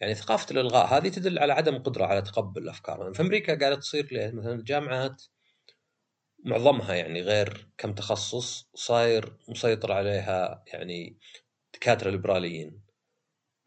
يعني 0.00 0.14
ثقافة 0.14 0.52
الإلغاء 0.52 0.86
هذه 0.86 1.08
تدل 1.08 1.38
على 1.38 1.52
عدم 1.52 1.78
قدرة 1.78 2.04
على 2.04 2.22
تقبل 2.22 2.62
الأفكار، 2.62 3.12
في 3.14 3.22
أمريكا 3.22 3.58
قاعدة 3.58 3.76
تصير 3.76 4.08
ليه؟ 4.12 4.30
مثلا 4.30 4.52
الجامعات 4.52 5.22
معظمها 6.44 6.94
يعني 6.94 7.20
غير 7.22 7.68
كم 7.78 7.94
تخصص 7.94 8.70
صاير 8.74 9.36
مسيطر 9.48 9.92
عليها 9.92 10.64
يعني 10.66 11.18
دكاترة 11.74 12.10
ليبراليين. 12.10 12.83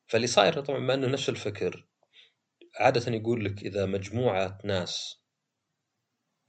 فاللي 0.07 0.27
صاير 0.27 0.61
طبعا 0.61 0.79
بما 0.79 0.93
انه 0.93 1.07
نفس 1.07 1.29
الفكر. 1.29 1.87
عادة 2.79 3.11
يقول 3.13 3.45
لك 3.45 3.63
إذا 3.63 3.85
مجموعة 3.85 4.57
ناس 4.63 5.21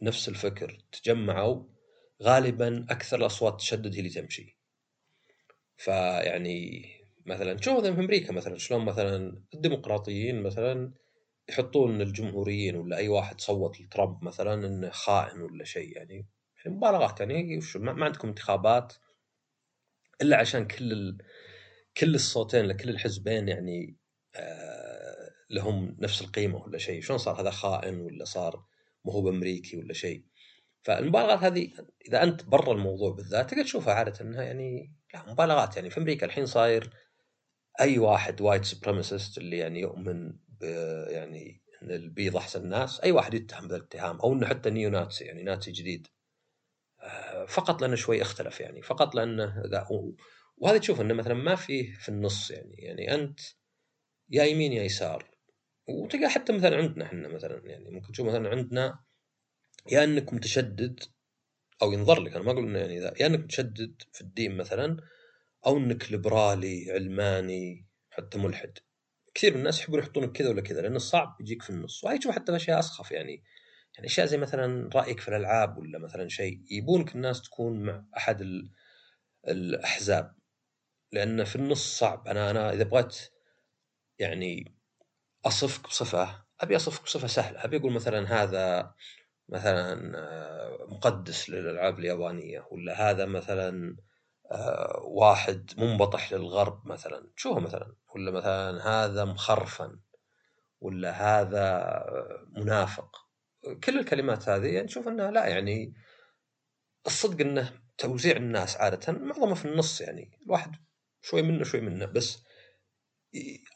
نفس 0.03 0.29
الفكر 0.29 0.79
تجمعوا 0.93 1.65
غالبا 2.23 2.87
أكثر 2.91 3.17
الأصوات 3.19 3.59
تشدد 3.61 3.95
هي 3.95 3.99
اللي 3.99 4.11
تمشي. 4.11 4.59
فيعني 5.77 6.85
مثلا 7.27 7.61
شوف 7.61 7.79
مثلا 7.79 7.95
في 7.95 8.01
أمريكا 8.01 8.33
مثلا؟ 8.33 8.59
شلون 8.59 8.85
مثلا 8.85 9.43
الديمقراطيين 9.55 10.43
مثلا 10.43 10.93
يحطون 11.49 12.01
الجمهوريين 12.01 12.77
ولا 12.77 12.97
أي 12.97 13.09
واحد 13.09 13.41
صوت 13.41 13.81
لترامب 13.81 14.25
مثلا 14.25 14.55
إنه 14.55 14.91
خائن 14.91 15.41
ولا 15.41 15.65
شيء؟ 15.65 15.97
يعني 15.97 16.27
مبالغات. 16.67 17.21
يعني 17.21 17.61
ما 17.77 18.05
عندكم 18.05 18.29
انتخابات 18.29 18.93
إلا 20.23 20.37
عشان 20.37 20.67
كل. 20.67 21.19
كل 21.99 22.15
الصوتين 22.15 22.65
لكل 22.65 22.89
الحزبين 22.89 23.49
يعني 23.49 23.97
آه 24.35 25.31
لهم 25.51 25.97
نفس 26.01 26.23
القيمة 26.23 26.63
ولا 26.63 26.79
شيء. 26.79 27.01
شلون 27.01 27.19
صار 27.19 27.41
هذا 27.41 27.51
خائن 27.51 28.01
ولا 28.01 28.25
صار 28.25 28.65
مو 29.05 29.13
هو 29.13 29.23
بأمريكي 29.23 29.77
ولا 29.77 29.93
شيء؟ 29.93 30.25
فالمبالغات 30.83 31.39
هذه 31.39 31.71
إذا 32.09 32.23
أنت 32.23 32.45
برا 32.45 32.73
الموضوع 32.73 33.13
بالذات 33.13 33.51
تقدر 33.51 33.63
تشوفها 33.63 33.95
عادة 33.95 34.21
إنها 34.21 34.43
يعني 34.43 34.95
لا 35.15 35.33
مبالغات 35.33 35.77
يعني. 35.77 35.91
في 35.91 35.99
أمريكا 35.99 36.27
الحين 36.27 36.47
صاير 36.47 36.91
أي 37.81 37.99
واحد 37.99 38.41
white 38.41 38.65
supremacist 38.65 39.39
اللي 39.39 39.59
يعني 39.59 39.81
يؤمن 39.81 40.37
يعني 41.09 41.63
إن 41.83 41.91
البيض 41.91 42.37
أحسن 42.37 42.63
الناس 42.63 43.01
أي 43.01 43.13
واحد 43.13 43.35
يتهم 43.35 43.69
بالاتهام 43.69 44.21
أو 44.21 44.33
إنه 44.33 44.47
حتى 44.47 44.71
neo-Nazi 44.71 45.25
يعني 45.25 45.43
ناتسي 45.43 45.73
جديد 45.73 46.07
آه، 47.01 47.45
فقط 47.47 47.83
لأنه 47.83 47.97
شوي 47.97 48.23
اختلف 48.23 48.61
يعني. 48.61 48.83
فقط 48.83 49.15
لأنه 49.15 49.63
وهذا 50.61 50.79
تشوف 50.79 51.01
إنه 51.01 51.15
مثلا 51.15 51.35
ما 51.35 51.55
فيه 51.55 51.95
في 51.95 52.09
النص 52.09 52.51
يعني 52.51 52.75
يعني 52.79 53.15
أنت 53.15 53.41
يا 54.31 54.45
يمين 54.45 54.73
يا 54.73 54.83
يسار. 54.83 55.31
وتلقى 55.89 56.29
حتى 56.31 56.53
مثلا 56.53 56.77
عندنا 56.77 57.05
إحنا 57.05 57.29
مثلا 57.29 57.63
يعني 57.65 57.91
ممكن 57.91 58.13
تشوف 58.13 58.27
مثلا 58.27 58.49
عندنا 58.49 59.05
يا 59.91 60.05
إنك 60.05 60.33
متشدد 60.35 61.01
أو 61.83 61.93
ينظر 61.93 62.21
لك. 62.21 62.33
أنا 62.33 62.45
ما 62.45 62.53
أقول 62.53 62.65
إنه 62.65 62.79
يعني 62.79 63.01
ذا 63.01 63.15
يا 63.21 63.27
إنك 63.27 63.39
متشدد 63.39 64.03
في 64.13 64.21
الدين 64.21 64.57
مثلا 64.57 64.97
أو 65.67 65.77
إنك 65.79 66.13
ليبرالي 66.13 66.93
علماني 66.93 67.87
حتى 68.11 68.39
ملحد. 68.39 68.79
كثير 69.35 69.53
من 69.53 69.59
الناس 69.59 69.81
يحبون 69.81 70.01
يحطونك 70.01 70.33
كذا 70.33 70.49
ولا 70.49 70.61
كذا 70.63 70.81
لأن 70.81 70.97
الصعب 70.97 71.37
يجيك 71.41 71.63
في 71.63 71.71
النص. 71.71 72.05
وهي 72.05 72.19
تشوف 72.19 72.35
حتى 72.35 72.57
اشياء 72.57 72.79
أسخف 72.79 73.11
يعني 73.13 73.45
يعني 73.97 74.07
أشياء 74.07 74.27
زي 74.27 74.37
مثلا 74.39 74.91
رأيك 74.95 75.21
في 75.21 75.29
الألعاب 75.29 75.79
ولا 75.79 75.99
مثلا 75.99 76.29
شيء 76.29 76.61
يبونك 76.71 77.15
الناس 77.15 77.43
تكون 77.43 77.83
مع 77.83 78.05
أحد 78.17 78.47
الأحزاب. 79.49 80.38
لأن 81.13 81.45
في 81.45 81.57
النص 81.57 81.99
صعب. 81.99 82.29
أنا 82.29 82.51
أنا 82.51 82.73
إذا 82.73 82.85
بغيت 82.85 83.31
يعني 84.19 84.75
أصفك 85.47 85.89
بصفة 85.89 86.45
أبي 86.61 86.77
أصفك 86.77 87.03
بصفة 87.03 87.27
سهلة. 87.27 87.65
أبي 87.65 87.77
أقول 87.77 87.93
مثلا 87.93 88.43
هذا 88.43 88.95
مثلا 89.49 90.13
آه، 90.19 90.87
مقدس 90.89 91.51
للألعاب 91.51 91.99
اليابانية 91.99 92.67
ولا 92.71 93.11
هذا 93.11 93.27
مثلا 93.27 93.97
آه، 94.53 95.01
واحد 95.05 95.73
منبطح 95.79 96.33
للغرب 96.33 96.87
مثلا. 96.87 97.31
تشوفه 97.37 97.61
مثلا. 97.61 97.95
ولا 98.15 98.31
مثلا 98.31 98.89
هذا 98.89 99.25
مخرفن 99.25 100.01
ولا 100.81 101.11
هذا 101.11 101.63
آه، 101.63 102.47
منافق. 102.51 103.17
كل 103.85 103.99
الكلمات 103.99 104.49
هذه 104.49 104.67
يعني 104.67 104.85
نشوف 104.85 105.09
إنها 105.09 105.31
لا 105.31 105.47
يعني 105.47 105.95
الصدق 107.07 107.41
إنه 107.41 107.81
توزيع 107.99 108.37
الناس 108.37 108.77
عادة 108.77 109.13
معظمها 109.13 109.55
في 109.55 109.65
النص 109.65 110.01
يعني. 110.01 110.39
الواحد 110.47 110.77
شوي 111.23 111.43
منه 111.43 111.65
شوي 111.65 111.81
منه. 111.81 112.07
بس 112.07 112.45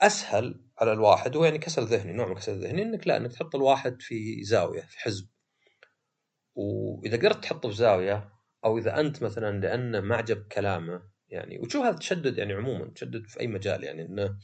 أسهل 0.03 0.65
على 0.79 0.93
الواحد 0.93 1.37
هو 1.37 1.45
يعني 1.45 1.59
كسل 1.59 1.83
ذهني 1.83 2.13
نوع 2.13 2.29
من 2.29 2.35
كسل 2.35 2.61
ذهني 2.61 2.83
إنك 2.83 3.07
لا 3.07 3.17
إنك 3.17 3.33
تحط 3.33 3.55
الواحد 3.55 4.03
في 4.03 4.45
زاوية 4.45 4.81
في 4.81 4.99
حزب. 4.99 5.29
وإذا 6.55 7.17
قدرت 7.17 7.43
تحطه 7.43 7.69
في 7.69 7.75
زاوية 7.75 8.33
أو 8.65 8.79
إذا 8.79 9.01
أنت 9.01 9.23
مثلا 9.23 9.61
لأنه 9.61 10.01
ما 10.01 10.17
عجب 10.17 10.47
كلامه 10.47 11.03
يعني 11.29 11.59
وتشوف 11.59 11.85
هذا 11.85 11.97
تشدد 11.97 12.39
يعني 12.39 12.53
عموما 12.53 12.91
تشدد 12.95 13.27
في 13.27 13.41
أي 13.41 13.47
مجال 13.47 13.85
يعني 13.85 14.03
إنه 14.03 14.39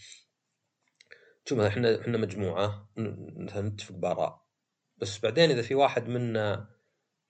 شوف 1.44 1.60
إحنا 1.60 2.00
إحنا 2.00 2.18
مجموعة 2.18 2.90
مثلا 3.36 3.68
نتفق 3.68 3.94
بآراء. 3.94 4.48
بس 4.96 5.18
بعدين 5.20 5.50
إذا 5.50 5.62
في 5.62 5.74
واحد 5.74 6.08
منا 6.08 6.70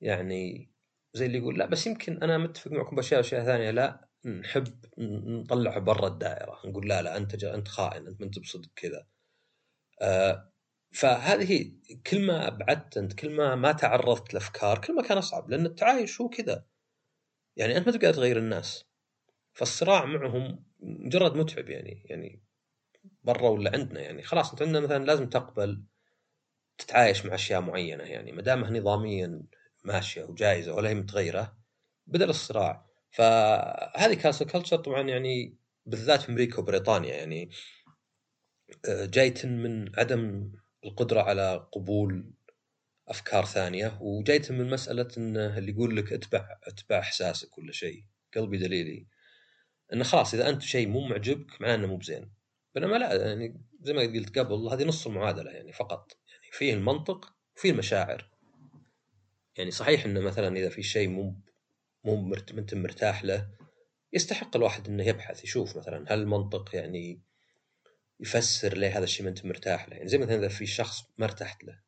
يعني 0.00 0.72
زي 1.14 1.26
اللي 1.26 1.38
يقول 1.38 1.58
لا 1.58 1.66
بس 1.66 1.86
يمكن 1.86 2.22
أنا 2.22 2.38
متفق 2.38 2.70
معكم 2.72 2.96
بأشياء 2.96 3.20
أشياء 3.20 3.44
ثانية 3.44 3.70
لا 3.70 4.07
نحب 4.26 4.84
نطلعه 4.98 5.78
برا 5.78 6.06
الدائرة. 6.08 6.60
نقول 6.64 6.88
لا 6.88 7.02
لا 7.02 7.16
أنت 7.16 7.36
جا 7.36 7.54
أنت 7.54 7.68
خائن 7.68 8.06
أنت 8.06 8.20
ما 8.20 8.26
أنت 8.26 8.38
بصدق 8.38 8.68
كذا. 8.76 9.06
آه 10.02 10.52
فهذه 10.92 11.72
كل 12.06 12.26
ما 12.26 12.48
أبعدت 12.48 12.96
أنت 12.98 13.12
كل 13.12 13.30
ما 13.30 13.54
ما 13.54 13.72
تعرضت 13.72 14.34
لأفكار 14.34 14.78
كل 14.80 14.94
ما 14.96 15.02
كان 15.02 15.18
أصعب 15.18 15.50
لأن 15.50 15.66
التعايش 15.66 16.20
هو 16.20 16.28
كذا. 16.28 16.64
يعني 17.56 17.76
أنت 17.78 17.86
ما 17.86 17.92
تقدر 17.92 18.14
تغير 18.14 18.38
الناس. 18.38 18.86
فالصراع 19.54 20.06
معهم 20.06 20.64
مجرد 20.80 21.36
متعب 21.36 21.70
يعني 21.70 22.02
يعني 22.06 22.42
برا 23.24 23.48
ولا 23.50 23.72
عندنا 23.74 24.00
يعني. 24.00 24.22
خلاص 24.22 24.50
أنت 24.52 24.62
عندنا 24.62 24.80
مثلا 24.80 25.04
لازم 25.06 25.30
تقبل 25.30 25.84
تتعايش 26.78 27.26
مع 27.26 27.34
أشياء 27.36 27.62
معينة 27.62 28.04
يعني. 28.04 28.32
ما 28.32 28.42
دامها 28.42 28.70
نظاميا 28.72 29.42
ماشية 29.84 30.24
وجايزة 30.24 30.74
ولا 30.74 30.90
هي 30.90 30.94
متغيرة 30.94 31.58
بدل 32.08 32.30
الصراع. 32.30 32.87
فهذه 33.10 34.14
كاسل 34.14 34.46
كلتشر 34.46 34.76
طبعا 34.76 35.02
يعني 35.02 35.56
بالذات 35.86 36.22
في 36.22 36.28
أمريكا 36.28 36.58
وبريطانيا 36.58 37.14
يعني 37.14 37.50
آه، 38.88 39.06
جاية 39.06 39.46
من 39.46 39.98
عدم 39.98 40.52
القدرة 40.84 41.22
على 41.22 41.68
قبول 41.72 42.32
أفكار 43.08 43.44
ثانية 43.44 43.98
وجايته 44.00 44.54
من 44.54 44.70
مسألة 44.70 45.08
إنه 45.18 45.58
اللي 45.58 45.72
يقول 45.72 45.96
لك 45.96 46.12
أتبع 46.12 46.58
أتبع 46.64 46.98
إحساسك 46.98 47.58
ولا 47.58 47.72
شيء 47.72 48.04
قلبي 48.36 48.58
دليلي. 48.58 49.06
إنه 49.92 50.04
خلاص 50.04 50.34
إذا 50.34 50.48
أنت 50.48 50.62
شيء 50.62 50.88
مو 50.88 51.08
معجبك 51.08 51.60
معناه 51.60 51.74
إنه 51.74 51.86
مو 51.86 51.96
بزين. 51.96 52.32
بينما 52.74 52.96
لا 52.96 53.28
يعني 53.28 53.60
زي 53.80 53.92
ما 53.92 54.02
قلت 54.02 54.38
قبل 54.38 54.68
هذه 54.68 54.84
نص 54.84 55.06
المعادلة 55.06 55.50
يعني 55.50 55.72
فقط. 55.72 56.12
يعني 56.32 56.52
فيه 56.52 56.74
المنطق 56.74 57.34
وفيه 57.56 57.70
المشاعر. 57.70 58.30
يعني 59.56 59.70
صحيح 59.70 60.04
إنه 60.04 60.20
مثلا 60.20 60.56
إذا 60.56 60.68
في 60.68 60.82
شيء 60.82 61.08
مو 61.08 61.40
مو 62.04 62.16
مرت... 62.16 62.50
انت 62.50 62.74
مرتاح 62.74 63.24
له 63.24 63.48
يستحق 64.12 64.56
الواحد 64.56 64.88
إنه 64.88 65.04
يبحث 65.04 65.44
يشوف 65.44 65.76
مثلا 65.76 66.04
هل 66.08 66.20
المنطق 66.20 66.74
يعني 66.74 67.22
يفسر 68.20 68.78
ليه 68.78 68.98
هذا 68.98 69.04
الشيء 69.04 69.24
ما 69.24 69.30
أنت 69.30 69.44
مرتاح 69.44 69.88
له. 69.88 69.96
يعني 69.96 70.08
زي 70.08 70.18
مثلا 70.18 70.34
إذا 70.34 70.48
في 70.48 70.66
شخص 70.66 71.02
ما 71.18 71.24
ارتحت 71.24 71.64
له. 71.64 71.80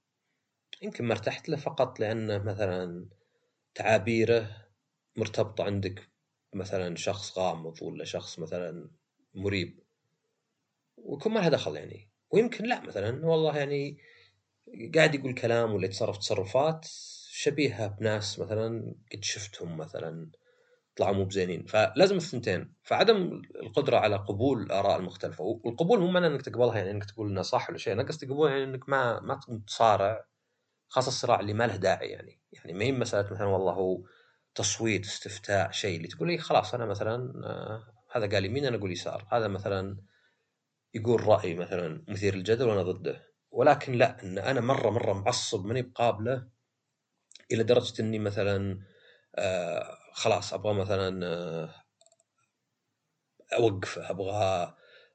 يمكن 0.83 1.05
ما 1.05 1.13
ارتحت 1.13 1.49
له 1.49 1.57
فقط 1.57 2.01
لأنه 2.01 2.39
مثلا 2.39 3.09
تعابيره 3.75 4.69
مرتبطة 5.17 5.65
عندك 5.65 6.11
مثلا 6.55 6.97
شخص 6.97 7.39
غامض 7.39 7.83
ولا 7.83 8.05
شخص 8.05 8.39
مثلا 8.39 8.91
مريب. 9.35 9.81
ويكون 10.97 11.33
ما 11.33 11.39
لها 11.39 11.49
دخل 11.49 11.77
يعني. 11.77 12.11
ويمكن 12.31 12.65
لا 12.65 12.81
مثلا 12.81 13.27
والله 13.27 13.59
يعني 13.59 13.99
قاعد 14.95 15.15
يقول 15.15 15.35
كلام 15.35 15.75
ولا 15.75 15.87
يتصرف 15.87 16.19
تصرفات 16.19 16.89
شبيهه 17.43 17.87
بناس 17.87 18.39
مثلا 18.39 18.95
قد 19.13 19.25
شفتهم 19.25 19.77
مثلا 19.77 20.31
طلعوا 20.97 21.15
مو 21.15 21.25
بزينين. 21.25 21.67
فلازم 21.67 22.17
الثنتين. 22.17 22.75
فعدم 22.83 23.43
القدرة 23.63 23.97
على 23.97 24.17
قبول 24.17 24.63
الاراء 24.63 24.99
المختلفة. 24.99 25.45
والقبول 25.45 26.01
مو 26.01 26.11
معنى 26.11 26.27
إنك 26.27 26.43
تقبلها 26.43 26.79
يعني 26.79 26.91
إنك 26.91 27.05
تقول 27.05 27.31
انها 27.31 27.43
صح 27.43 27.71
ولا 27.71 27.79
شيء. 27.79 27.93
أنا 27.93 28.03
قصدي 28.03 28.27
قبول 28.27 28.51
يعني 28.51 28.65
إنك 28.65 28.89
ما 28.89 29.21
ما 29.21 29.41
تصارع 29.67 30.27
خاصة 30.89 31.09
الصراع 31.09 31.41
اللي 31.41 31.53
ما 31.55 31.67
له 31.67 31.77
داعي 31.77 32.09
يعني. 32.09 32.41
يعني 32.53 32.73
ما 32.73 32.85
هي 32.85 32.93
مسألة 32.93 33.31
مثلا 33.31 33.47
والله 33.47 33.73
هو 33.73 34.03
تصويت 34.55 35.05
استفتاء 35.05 35.71
شيء. 35.71 35.97
اللي 35.97 36.09
تقول 36.09 36.29
لي 36.29 36.39
خلاص 36.39 36.75
أنا 36.75 36.87
مثلا 36.87 37.33
آه 37.45 37.83
هذا 38.13 38.35
قال 38.35 38.45
يمين 38.45 38.65
أنا 38.67 38.77
أقول 38.77 38.93
يسار. 38.93 39.27
هذا 39.33 39.49
مثلا 39.49 39.97
يقول 40.95 41.27
رأي 41.27 41.55
مثلا 41.55 42.05
مثير 42.09 42.35
للجدل 42.35 42.69
وأنا 42.69 42.83
ضده. 42.83 43.27
ولكن 43.51 43.93
لا 43.93 44.23
إن 44.23 44.39
أنا 44.39 44.61
مره 44.61 44.91
مرة 44.91 45.13
معصب 45.13 45.67
ماني 45.67 45.83
بقابله. 45.83 46.60
إلى 47.53 47.63
درجة 47.63 48.03
إني 48.03 48.19
مثلا 48.19 48.81
آه 49.37 49.99
خلاص 50.13 50.55
أبغى 50.55 50.75
مثلا 50.75 51.27
آه 51.27 51.75
أوقفه 53.59 54.11
أبغى 54.11 54.75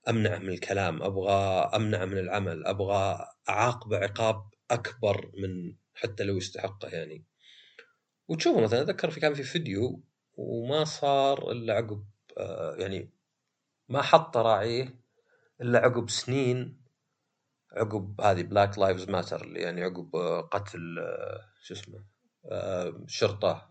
امنعه 0.10 0.38
من 0.38 0.50
الكلام 0.50 1.04
أبغى 1.04 1.32
امنعه 1.76 2.06
من 2.06 2.18
العمل 2.18 2.66
أبغى 2.66 3.28
اعاقبه 3.50 3.98
عقاب 3.98 4.50
أكبر 4.72 5.32
من 5.38 5.76
حتى 5.96 6.24
لو 6.24 6.38
يستحقه 6.38 6.90
يعني. 6.90 7.26
وتشوفه 8.28 8.62
مثلا 8.62 8.82
أتذكر 8.82 9.10
في 9.10 9.20
كان 9.20 9.34
في 9.34 9.44
فيديو 9.44 10.04
وما 10.38 10.84
صار 10.84 11.52
إلا 11.52 11.74
عقب 11.74 12.06
آه 12.38 12.76
يعني 12.76 13.10
ما 13.90 14.02
حط 14.02 14.38
راعيه 14.38 15.00
إلا 15.62 15.80
عقب 15.80 16.10
سنين 16.10 16.82
عقب 17.72 18.22
هذه 18.22 18.42
Black 18.42 18.80
Lives 18.80 19.10
Matter 19.10 19.58
يعني 19.58 19.84
عقب 19.84 20.16
قتل 20.52 20.96
شو 21.64 21.74
اسمه؟ 21.74 22.15
شرطة 23.08 23.70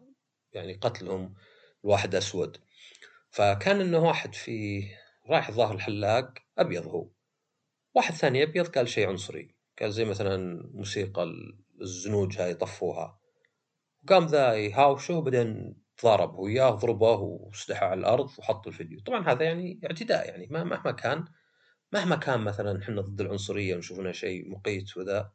يعني 0.52 0.74
قتلهم 0.74 1.34
الواحد 1.84 2.14
أسود. 2.14 2.56
فكان 3.30 3.80
إنه 3.80 3.98
واحد 3.98 4.34
في 4.34 4.84
رايح 5.30 5.48
الظاهر 5.48 5.74
الحلاق 5.74 6.34
أبيض 6.58 6.86
هو. 6.86 7.08
واحد 7.94 8.14
ثاني 8.14 8.42
أبيض 8.42 8.68
قال 8.68 8.88
شيء 8.88 9.08
عنصري. 9.08 9.54
قال 9.80 9.92
زي 9.92 10.04
مثلا 10.04 10.62
موسيقى 10.74 11.32
الزنوج 11.80 12.38
هاي 12.38 12.54
طفوها. 12.54 13.18
وقام 14.04 14.26
ذا 14.26 14.54
يهاوشه 14.54 15.14
وبعدين 15.14 15.76
ضرب 16.04 16.38
وياه 16.38 16.70
ضربه 16.70 17.18
واستحى 17.18 17.86
على 17.86 18.00
الأرض 18.00 18.30
وحط 18.38 18.66
الفيديو. 18.66 19.00
طبعا 19.00 19.28
هذا 19.28 19.44
يعني 19.44 19.80
اعتداء 19.84 20.28
يعني 20.28 20.46
مهما 20.50 20.92
كان 20.92 21.24
مهما 21.92 22.16
كان 22.16 22.40
مثلا 22.40 22.82
إحنا 22.82 23.00
ضد 23.00 23.20
العنصرية 23.20 23.74
ونشوف 23.74 24.00
انها 24.00 24.12
شيء 24.12 24.50
مقيت 24.50 24.96
وذا. 24.96 25.32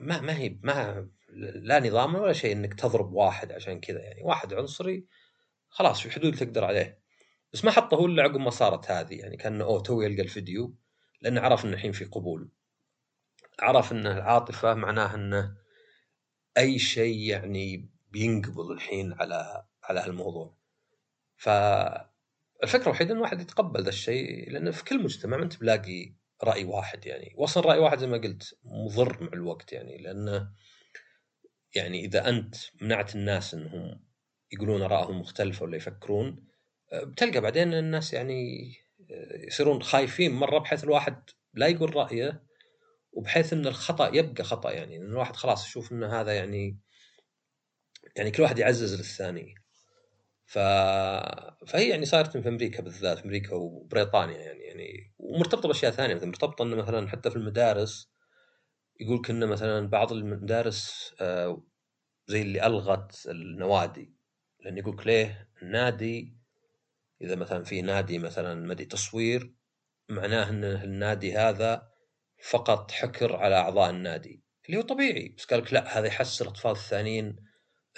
ما 0.00 0.20
ما 0.20 0.38
هي 0.38 0.58
ما 0.62 1.08
لا 1.54 1.80
نظام 1.80 2.14
ولا 2.14 2.32
شيء 2.32 2.52
إنك 2.52 2.74
تضرب 2.74 3.12
واحد 3.12 3.52
عشان 3.52 3.80
كذا 3.80 4.00
يعني. 4.00 4.22
واحد 4.22 4.54
عنصري 4.54 5.06
خلاص 5.68 6.00
في 6.00 6.10
حدود 6.10 6.34
تقدر 6.36 6.64
عليه. 6.64 7.00
بس 7.52 7.64
ما 7.64 7.70
حطه 7.70 7.94
هو 7.96 8.06
إلا 8.06 8.22
عقب 8.22 8.36
ما 8.36 8.50
صارت 8.50 8.90
هذه 8.90 9.14
يعني. 9.14 9.36
كان 9.36 9.60
أوه 9.60 9.80
تو 9.80 10.02
يلقى 10.02 10.22
الفيديو 10.22 10.76
لأنه 11.22 11.40
عرف 11.40 11.64
إنه 11.64 11.74
الحين 11.74 11.92
في 11.92 12.04
قبول. 12.04 12.50
عرف 13.60 13.92
ان 13.92 14.06
العاطفة 14.06 14.74
معناه 14.74 15.14
إنه 15.14 15.56
أي 16.58 16.78
شيء 16.78 17.18
يعني 17.18 17.90
بينقبل 18.10 18.72
الحين 18.72 19.12
على 19.12 19.64
على 19.84 20.00
هالموضوع. 20.00 20.56
ف 21.36 21.48
الفكرة 22.62 22.82
الوحيدة 22.82 23.12
إن 23.12 23.16
الواحد 23.16 23.40
يتقبل 23.40 23.82
ذا 23.82 23.88
الشيء 23.88 24.50
لأنه 24.50 24.70
في 24.70 24.84
كل 24.84 25.02
مجتمع 25.02 25.42
أنت 25.42 25.60
بلاقي 25.60 26.14
رأي 26.44 26.64
واحد 26.64 27.06
يعني. 27.06 27.34
واصلا 27.36 27.62
رأي 27.66 27.78
واحد 27.78 27.98
زي 27.98 28.06
ما 28.06 28.18
قلت 28.18 28.54
مضر 28.64 29.22
مع 29.22 29.30
الوقت 29.32 29.72
يعني 29.72 29.98
لأنه 29.98 30.50
يعني 31.74 32.04
إذا 32.04 32.28
أنت 32.28 32.54
منعت 32.80 33.14
الناس 33.14 33.54
إنهم 33.54 34.00
يقولون 34.52 34.82
آرائهم 34.82 35.20
مختلفة 35.20 35.64
ولا 35.64 35.76
يفكرون 35.76 36.44
بتلقى 36.92 37.40
بعدين 37.40 37.74
الناس 37.74 38.12
يعني 38.12 38.72
يصيرون 39.46 39.82
خايفين 39.82 40.32
مرة 40.32 40.58
بحيث 40.58 40.84
الواحد 40.84 41.30
لا 41.54 41.66
يقول 41.66 41.96
رأيه 41.96 42.42
وبحيث 43.12 43.52
إن 43.52 43.66
الخطأ 43.66 44.10
يبقى 44.14 44.44
خطأ 44.44 44.70
يعني. 44.70 44.96
إن 44.96 45.02
الواحد 45.02 45.36
خلاص 45.36 45.66
يشوف 45.66 45.92
إن 45.92 46.04
هذا 46.04 46.32
يعني 46.36 46.78
يعني 48.16 48.30
كل 48.30 48.42
واحد 48.42 48.58
يعزز 48.58 48.94
للثاني. 48.94 49.54
ف... 50.48 50.58
فهي 51.66 51.88
يعني 51.88 52.04
صارت 52.06 52.36
في 52.36 52.48
أمريكا 52.48 52.82
بالذات 52.82 53.22
أمريكا 53.22 53.54
وبريطانيا 53.54 54.38
يعني 54.38 54.60
يعني 54.60 55.14
ومرتبطة 55.18 55.68
بأشياء 55.68 55.92
ثانية 55.92 56.14
مثلا 56.14 56.28
مرتبطة 56.28 56.62
إنه 56.62 56.76
مثلا 56.76 57.08
حتى 57.08 57.30
في 57.30 57.36
المدارس 57.36 58.12
يقول 59.00 59.22
كنا 59.24 59.46
مثلا 59.46 59.88
بعض 59.88 60.12
المدارس 60.12 61.14
زي 62.26 62.42
اللي 62.42 62.66
ألغت 62.66 63.26
النوادي 63.26 64.14
لأن 64.60 64.78
يقول 64.78 65.02
ليه؟ 65.06 65.50
النادي 65.62 66.38
إذا 67.22 67.34
مثلا 67.34 67.64
في 67.64 67.82
نادي 67.82 68.18
مثلا 68.18 68.54
مدي 68.54 68.84
تصوير 68.84 69.54
معناه 70.08 70.50
إن 70.50 70.64
النادي 70.64 71.36
هذا 71.36 71.88
فقط 72.50 72.90
حكر 72.90 73.36
على 73.36 73.54
أعضاء 73.54 73.90
النادي 73.90 74.42
اللي 74.66 74.78
هو 74.78 74.82
طبيعي 74.82 75.34
بس 75.38 75.44
قال 75.44 75.60
لك 75.60 75.72
لا 75.72 75.98
هذا 75.98 76.06
يحسر 76.06 76.44
الاطفال 76.44 76.70
الثانيين 76.70 77.47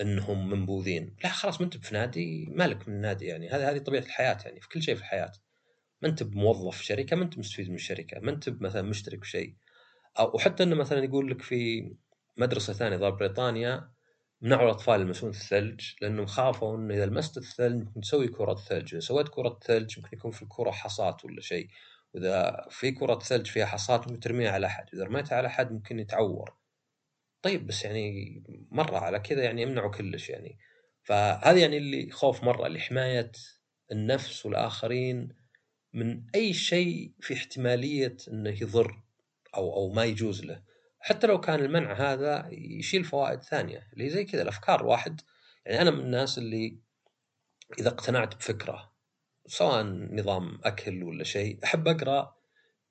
انهم 0.00 0.50
منبوذين. 0.50 1.16
لا 1.24 1.30
خلاص 1.30 1.60
ما 1.60 1.64
انت 1.64 1.76
في 1.76 1.94
نادي 1.94 2.46
مالك 2.50 2.88
من 2.88 2.94
النادي 2.94 3.26
يعني. 3.26 3.48
هذه 3.50 3.70
هذه 3.70 3.78
طبيعة 3.78 4.02
الحياة 4.02 4.38
يعني 4.44 4.60
في 4.60 4.68
كل 4.68 4.82
شيء 4.82 4.94
في 4.94 5.00
الحياة. 5.00 5.32
ما 6.02 6.08
انت 6.08 6.22
بموظف 6.22 6.76
في 6.76 6.84
شركة 6.84 7.16
ما 7.16 7.24
انت 7.24 7.38
مستفيد 7.38 7.68
من 7.68 7.74
الشركة 7.74 8.20
ما 8.20 8.30
انت 8.30 8.48
مثلا 8.48 8.82
مشترك 8.82 9.24
في 9.24 9.30
شيء. 9.30 9.54
أو 10.18 10.34
وحتى 10.34 10.62
إنه 10.62 10.76
مثلا 10.76 11.04
يقول 11.04 11.30
لك 11.30 11.42
في 11.42 11.92
مدرسة 12.36 12.72
ثانية 12.72 12.96
ضرب 12.96 13.18
بريطانيا 13.18 13.90
منعوا 14.40 14.64
الأطفال 14.64 15.00
يلمسون 15.00 15.30
الثلج 15.30 15.80
لأنهم 16.02 16.26
خافوا 16.26 16.76
إنه 16.76 16.94
إذا 16.94 17.06
لمست 17.06 17.38
الثلج 17.38 17.82
ممكن 17.82 18.00
تسوي 18.00 18.28
كرة 18.28 18.54
ثلج، 18.54 18.94
إذا 18.94 19.00
سويت 19.00 19.28
كرة 19.28 19.58
ثلج 19.64 19.98
ممكن 19.98 20.16
يكون 20.16 20.30
في 20.30 20.42
الكرة 20.42 20.70
حصات 20.70 21.24
ولا 21.24 21.40
شيء، 21.40 21.68
وإذا 22.14 22.66
في 22.70 22.90
كرة 22.90 23.18
ثلج 23.18 23.46
فيها 23.46 23.66
حصات 23.66 24.08
ممكن 24.08 24.20
ترميها 24.20 24.50
على 24.50 24.66
أحد، 24.66 24.84
إذا 24.94 25.04
رميتها 25.04 25.36
على 25.36 25.46
أحد 25.46 25.72
ممكن 25.72 25.98
يتعور. 25.98 26.60
طيب 27.42 27.66
بس 27.66 27.85
يعني 27.85 28.42
مرة 28.70 28.98
على 28.98 29.18
كذا 29.18 29.42
يعني 29.42 29.62
يمنعوا 29.62 29.90
كلش 29.90 30.31
يعني. 30.31 30.59
فهذا 31.03 31.59
يعني 31.59 31.76
اللي 31.76 32.11
خوف 32.11 32.44
مرة 32.44 32.68
لحمايه 32.68 33.33
النفس 33.92 34.46
والآخرين 34.46 35.29
من 35.92 36.22
أي 36.35 36.53
شيء 36.53 37.12
في 37.20 37.35
احتمالية 37.35 38.16
إنه 38.29 38.50
يضر 38.50 39.03
أو 39.57 39.74
أو 39.76 39.92
ما 39.92 40.05
يجوز 40.05 40.44
له. 40.44 40.62
حتى 41.00 41.26
لو 41.26 41.40
كان 41.40 41.61
المنع 41.61 41.92
هذا 41.92 42.48
يشيل 42.53 43.05
فوائد 43.05 43.42
ثانية 43.42 43.88
اللي 43.92 44.09
زي 44.11 44.24
كذا 44.24 44.42
الأفكار 44.42 44.87
واحد 44.87 45.20
يعني 45.66 45.83
أنا 45.83 45.90
من 45.90 46.00
الناس 46.00 46.38
اللي 46.38 46.79
إذا 47.79 47.88
اقتنعت 47.88 48.37
بفكرة 48.37 48.92
سواء 49.46 49.85
نظام 50.12 50.61
أكل 50.64 51.03
ولا 51.03 51.24
شيء 51.24 51.59
أحب 51.64 51.88
أقرأ 51.88 52.37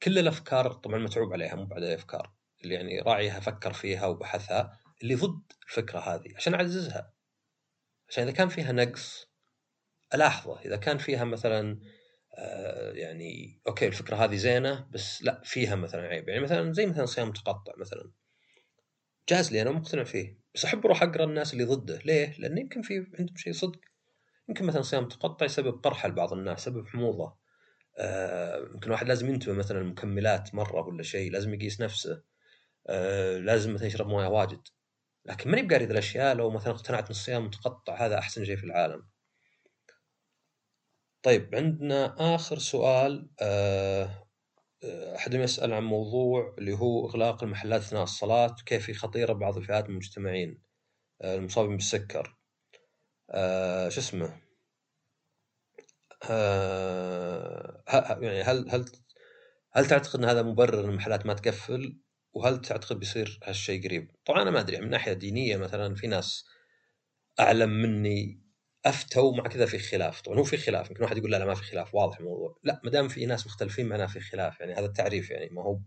كل 0.03 0.19
الأفكار 0.19 0.73
طبعا 0.73 0.99
متعوب 0.99 1.33
عليها 1.33 1.55
مو 1.55 1.65
بعد 1.65 1.83
أفكار 1.83 2.38
اللي 2.63 2.75
يعني 2.75 2.99
راعيها 2.99 3.39
فكر 3.39 3.73
فيها 3.73 4.05
وبحثها 4.05 4.79
اللي 5.01 5.15
ضد 5.15 5.43
الفكرة 5.67 5.99
هذه 5.99 6.35
عشان 6.35 6.53
أعززها. 6.53 7.13
عشان 8.09 8.23
إذا 8.23 8.31
كان 8.31 8.49
فيها 8.49 8.71
نقص 8.71 9.29
ألاحظه. 10.13 10.59
إذا 10.59 10.75
كان 10.75 10.97
فيها 10.97 11.23
مثلا 11.23 11.79
يعني 12.93 13.61
أوكي 13.67 13.87
الفكرة 13.87 14.15
هذه 14.15 14.35
زينة 14.35 14.87
بس 14.91 15.23
لا 15.23 15.41
فيها 15.45 15.75
مثلا 15.75 16.01
عيب. 16.01 16.29
يعني 16.29 16.41
مثلا 16.41 16.73
زي 16.73 16.85
مثلا 16.85 17.05
صيام 17.05 17.27
متقطع 17.27 17.73
مثلا. 17.77 18.11
جاز 19.29 19.51
لي 19.51 19.61
أنا 19.61 19.71
مقتنع 19.71 20.03
فيه. 20.03 20.39
بس 20.55 20.65
أحب 20.65 20.85
أروح 20.85 21.03
أقرأ 21.03 21.23
الناس 21.23 21.53
اللي 21.53 21.63
ضده. 21.63 21.99
ليه؟ 22.05 22.35
لأن 22.39 22.57
يمكن 22.57 22.81
في 22.81 23.07
عندهم 23.19 23.35
شيء 23.35 23.53
صدق. 23.53 23.79
يمكن 24.49 24.65
مثلا 24.65 24.81
صيام 24.81 25.03
متقطع 25.03 25.45
يسبب 25.45 25.73
قرحه 25.83 26.09
لبعض 26.09 26.33
الناس 26.33 26.61
يسبب 26.61 26.87
حموضة. 26.87 27.37
آه 27.97 28.57
يمكن 28.73 28.91
واحد 28.91 29.07
لازم 29.07 29.29
ينتبه 29.29 29.53
مثلا 29.53 29.81
المكملات 29.81 30.55
مرة 30.55 30.87
ولا 30.87 31.03
شيء 31.03 31.31
لازم 31.31 31.53
يقيس 31.53 31.81
نفسه. 31.81 32.23
آه 32.89 33.37
لازم 33.37 33.73
مثلا 33.73 33.87
يشرب 33.87 34.07
موية 34.07 34.27
واجد. 34.27 34.61
لكن 35.25 35.51
ماني 35.51 35.67
بقاري 35.67 35.85
الأشياء 35.85 36.35
لو 36.35 36.49
مثلا 36.49 36.73
اقتنعت 36.73 37.03
إن 37.05 37.11
الصيام 37.11 37.45
متقطع 37.45 38.05
هذا 38.05 38.19
أحسن 38.19 38.45
شيء 38.45 38.57
في 38.57 38.63
العالم. 38.63 39.09
طيب 41.23 41.55
عندنا 41.55 42.15
آخر 42.35 42.57
سؤال 42.59 43.29
آه، 43.41 44.29
احدهم 45.15 45.41
يسأل 45.41 45.73
عن 45.73 45.83
موضوع 45.83 46.55
اللي 46.57 46.73
هو 46.73 47.07
إغلاق 47.09 47.43
المحلات 47.43 47.81
أثناء 47.81 48.03
الصلاة 48.03 48.55
كيف 48.65 48.89
هي 48.89 48.93
خطيرة 48.93 49.33
بعض 49.33 49.57
الفئات 49.57 49.83
من 49.83 49.89
المجتمعين 49.89 50.61
آه، 51.21 51.35
المصابين 51.35 51.77
بالسكر. 51.77 52.37
آه، 53.31 53.89
شو 53.89 53.99
اسمه؟ 54.01 54.41
يعني 58.21 58.41
هل 58.43 58.69
هل 58.69 58.85
هل 59.73 59.85
تعتقد 59.87 60.19
إن 60.19 60.25
هذا 60.25 60.41
مبرر 60.41 60.79
إن 60.85 60.89
المحلات 60.89 61.25
ما 61.25 61.33
تقفل؟ 61.33 61.99
وهل 62.33 62.61
تعتقد 62.61 62.99
بيصير 62.99 63.39
هالشيء 63.43 63.83
قريب؟ 63.83 64.11
طبعا 64.25 64.41
أنا 64.41 64.51
ما 64.51 64.59
أدري 64.59 64.79
من 64.79 64.89
ناحية 64.89 65.13
دينية 65.13 65.57
مثلا 65.57 65.95
في 65.95 66.07
ناس 66.07 66.45
أعلم 67.39 67.69
مني 67.69 68.41
أفتوا 68.85 69.35
مع 69.37 69.43
كذا 69.43 69.65
في 69.65 69.79
خلاف، 69.79 70.21
طبعا 70.21 70.39
هو 70.39 70.43
في 70.43 70.57
خلاف 70.57 70.89
يمكن 70.89 71.03
واحد 71.03 71.17
يقول 71.17 71.31
لا 71.31 71.37
لا 71.37 71.45
ما 71.45 71.53
في 71.53 71.63
خلاف 71.63 71.95
واضح 71.95 72.19
الموضوع، 72.19 72.59
لا 72.63 72.81
ما 72.83 72.89
دام 72.89 73.07
في 73.07 73.25
ناس 73.25 73.45
مختلفين 73.47 73.87
معناه 73.87 74.05
في 74.05 74.19
خلاف 74.19 74.59
يعني 74.59 74.73
هذا 74.73 74.85
التعريف 74.85 75.29
يعني 75.29 75.49
ما 75.49 75.63
هو 75.63 75.79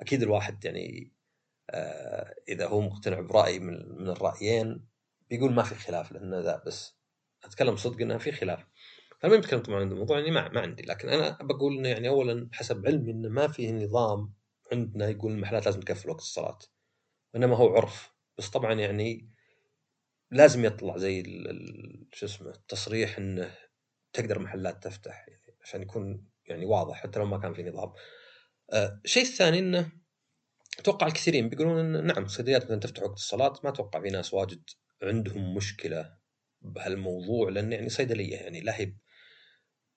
أكيد 0.00 0.22
الواحد 0.22 0.64
يعني 0.64 1.12
آه 1.70 2.34
إذا 2.48 2.66
هو 2.66 2.80
مقتنع 2.80 3.20
برأي 3.20 3.58
من, 3.58 3.88
من 3.88 4.08
الرأيين 4.08 4.88
بيقول 5.30 5.52
ما 5.52 5.62
في 5.62 5.74
خلاف 5.74 6.12
لأن 6.12 6.34
ذا 6.34 6.62
بس 6.66 6.96
أتكلم 7.44 7.76
صدق 7.76 8.00
إنه 8.00 8.18
في 8.18 8.32
خلاف. 8.32 8.66
بتكلم 9.24 9.60
طبعا 9.60 9.80
عن 9.80 9.92
الموضوع 9.92 10.18
يعني 10.18 10.30
ما, 10.30 10.48
ما 10.48 10.60
عندي 10.60 10.82
لكن 10.82 11.08
أنا 11.08 11.38
بقول 11.40 11.78
إنه 11.78 11.88
يعني 11.88 12.08
اولا 12.08 12.48
حسب 12.52 12.86
علمي 12.86 13.12
إنه 13.12 13.28
ما 13.28 13.48
في 13.48 13.72
نظام 13.72 14.34
عندنا 14.72 15.08
يقول 15.08 15.32
المحلات 15.32 15.66
لازم 15.66 15.80
تقفل 15.80 16.10
وقت 16.10 16.20
الصلاة 16.20 16.58
إنما 17.36 17.56
هو 17.56 17.76
عرف 17.76 18.14
بس 18.38 18.48
طبعا 18.48 18.72
يعني 18.72 19.30
لازم 20.30 20.64
يطلع 20.64 20.96
زي 20.96 21.22
شو 22.12 22.26
اسمه 22.26 22.50
التصريح 22.50 23.18
إنه 23.18 23.54
تقدر 24.12 24.38
محلات 24.38 24.84
تفتح 24.84 25.28
يعني 25.28 25.56
عشان 25.62 25.82
يكون 25.82 26.28
يعني 26.46 26.66
واضح 26.66 26.96
حتى 26.96 27.18
لو 27.18 27.26
ما 27.26 27.38
كان 27.38 27.54
في 27.54 27.62
نظام. 27.62 27.92
آه 28.72 29.00
الشيء 29.04 29.22
الثاني 29.22 29.58
إنه 29.58 29.92
أتوقع 30.78 31.06
الكثيرين 31.06 31.48
بيقولون 31.48 31.78
إن 31.78 32.06
نعم 32.06 32.24
الصيدليات 32.24 32.64
مثلا 32.64 32.80
تفتح 32.80 33.02
وقت 33.02 33.16
الصلاة 33.16 33.54
ما 33.64 33.70
أتوقع 33.70 34.00
في 34.00 34.08
ناس 34.08 34.34
واجد 34.34 34.62
عندهم 35.02 35.54
مشكلة 35.54 36.16
بهالموضوع 36.62 37.48
لأن 37.48 37.72
يعني 37.72 37.88
صيدلية 37.88 38.36
يعني 38.36 38.60
لا 38.60 38.80
هي 38.80 38.94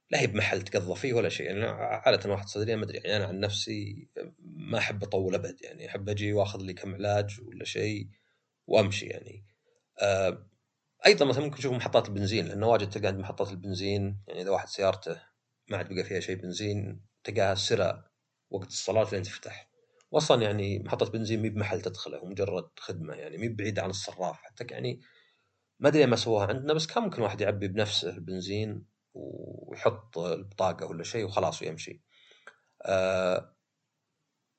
لا 0.09 0.19
هي 0.21 0.27
بمحل 0.27 0.61
تقضى 0.61 0.95
فيه 0.95 1.13
ولا 1.13 1.29
شيء. 1.29 1.45
يعني 1.45 1.65
عادة 1.65 2.31
واحد 2.31 2.47
صيدليه 2.47 2.75
ما 2.75 2.83
أدري 2.83 2.97
يعني 2.97 3.15
أنا 3.15 3.25
عن 3.25 3.39
نفسي 3.39 4.09
ما 4.39 4.77
أحب 4.77 5.03
أطول 5.03 5.35
أبد 5.35 5.61
يعني 5.61 5.87
أحب 5.87 6.09
أجي 6.09 6.33
وأخذ 6.33 6.59
لي 6.61 6.73
كم 6.73 6.95
علاج 6.95 7.41
ولا 7.41 7.65
شيء 7.65 8.09
وأمشي 8.67 9.05
يعني. 9.05 9.45
آه 10.01 10.47
أيضا 11.05 11.25
مثلا 11.25 11.43
ممكن 11.43 11.57
تشوف 11.57 11.73
محطات 11.73 12.07
البنزين 12.09 12.45
لأنه 12.47 12.67
واجد 12.67 12.89
تلقى 12.89 13.07
عند 13.07 13.19
محطات 13.19 13.51
البنزين 13.51 14.19
يعني 14.27 14.41
إذا 14.41 14.49
واحد 14.49 14.67
سيارته 14.67 15.21
ما 15.69 15.77
عاد 15.77 15.93
بقى 15.93 16.03
فيها 16.03 16.19
شيء 16.19 16.35
بنزين 16.35 17.01
تلقاها 17.23 17.55
سرى 17.55 18.03
وقت 18.49 18.67
الصلاة 18.67 19.07
لين 19.11 19.23
تفتح. 19.23 19.69
واصلا 20.11 20.41
يعني 20.41 20.79
محطة 20.79 21.11
بنزين 21.11 21.41
مي 21.41 21.49
بمحل 21.49 21.81
تدخله 21.81 22.25
مجرد 22.25 22.69
خدمة 22.79 23.13
يعني 23.13 23.37
مي 23.37 23.47
بعيدة 23.49 23.81
عن 23.83 23.89
الصراف 23.89 24.41
حتى 24.41 24.65
يعني 24.71 24.99
ما 25.79 25.89
أدري 25.89 26.05
ما 26.05 26.15
سووها 26.15 26.47
عندنا 26.47 26.73
بس 26.73 26.87
كان 26.87 27.03
ممكن 27.03 27.21
واحد 27.21 27.41
يعبي 27.41 27.67
بنفسه 27.67 28.09
البنزين. 28.09 28.85
ويحط 29.67 30.17
البطاقة 30.17 30.85
ولا 30.85 31.03
شيء 31.03 31.25
وخلاص 31.25 31.61
ويمشي. 31.61 32.01
آه 32.85 33.55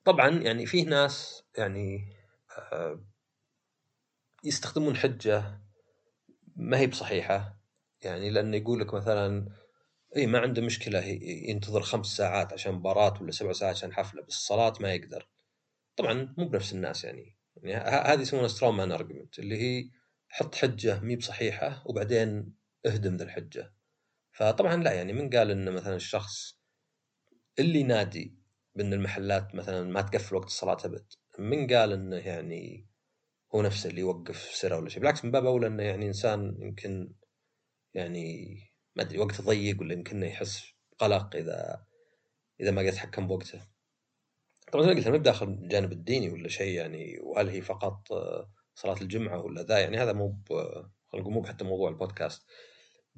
طبعا 0.04 0.28
يعني 0.28 0.66
فيه 0.66 0.84
ناس 0.84 1.44
يعني 1.58 2.16
آه 2.72 3.04
يستخدمون 4.44 4.96
حجة 4.96 5.60
ما 6.56 6.78
هي 6.78 6.86
بصحيحة 6.86 7.60
يعني 8.02 8.30
لأنه 8.30 8.56
يقول 8.56 8.80
لك 8.80 8.94
مثلا 8.94 9.48
اي 10.16 10.26
ما 10.26 10.38
عنده 10.38 10.62
مشكلة 10.62 11.00
ينتظر 11.22 11.82
خمس 11.82 12.06
ساعات 12.06 12.52
عشان 12.52 12.72
مباراة 12.74 13.22
ولا 13.22 13.30
سبع 13.32 13.52
ساعات 13.52 13.76
عشان 13.76 13.92
حفلة 13.92 14.22
بس 14.22 14.34
الصلاة 14.36 14.72
ما 14.80 14.94
يقدر. 14.94 15.28
طبعا 15.96 16.34
مو 16.38 16.48
بنفس 16.48 16.72
الناس 16.72 17.04
يعني 17.04 17.36
يعني 17.62 17.90
هذه 17.90 18.20
يسمونها 18.20 18.48
straw 18.48 18.76
man 18.76 18.92
argument 18.92 19.38
اللي 19.38 19.56
هي 19.56 19.90
حط 20.28 20.54
حجة 20.54 21.00
مي 21.00 21.16
بصحيحة 21.16 21.82
وبعدين 21.86 22.54
اهدم 22.86 23.16
ذا 23.16 23.24
الحجة. 23.24 23.72
فطبعا 24.38 24.76
لا 24.76 24.92
يعني 24.92 25.12
من 25.12 25.30
قال 25.30 25.50
ان 25.50 25.72
مثلا 25.72 25.96
الشخص 25.96 26.58
اللي 27.58 27.80
ينادي 27.80 28.38
بإن 28.74 28.92
المحلات 28.92 29.54
مثلا 29.54 29.90
ما 29.90 30.02
تقفل 30.02 30.36
وقت 30.36 30.46
الصلاة 30.46 30.78
أبد 30.84 31.12
من 31.38 31.66
قال 31.66 31.92
إنه 31.92 32.16
يعني 32.16 32.88
هو 33.54 33.62
نفسه 33.62 33.90
اللي 33.90 34.00
يوقف 34.00 34.36
سرة 34.36 34.76
ولا 34.76 34.88
شيء 34.88 35.00
بالعكس 35.00 35.24
من 35.24 35.30
باب 35.30 35.46
أولى 35.46 35.66
إنه 35.66 35.82
يعني 35.82 36.06
إنسان 36.06 36.56
يمكن 36.60 37.12
يعني 37.94 38.58
ما 38.96 39.02
أدري 39.02 39.18
وقته 39.18 39.44
ضيق 39.44 39.80
ولا 39.80 39.94
يمكن 39.94 40.22
يحس 40.22 40.64
قلق 40.98 41.36
إذا 41.36 41.86
إذا 42.60 42.70
ما 42.70 42.80
قدر 42.80 42.88
يتحكم 42.88 43.26
بوقته. 43.26 43.60
طبعا 44.72 44.82
زي 44.82 44.88
ما 44.88 44.96
قلت 44.96 45.06
أنا 45.06 45.16
داخل 45.16 45.48
الجانب 45.48 45.92
الديني 45.92 46.30
ولا 46.30 46.48
شيء 46.48 46.76
يعني 46.76 47.18
وهل 47.20 47.48
هي 47.48 47.62
فقط 47.62 48.08
صلاة 48.74 49.00
الجمعة 49.00 49.40
ولا 49.40 49.62
ذا 49.62 49.78
يعني 49.78 49.98
هذا 49.98 50.12
مو 50.12 50.38
خلينا 50.48 50.90
نقول 51.14 51.32
مو 51.32 51.44
حتى 51.44 51.64
موضوع 51.64 51.88
البودكاست. 51.88 52.46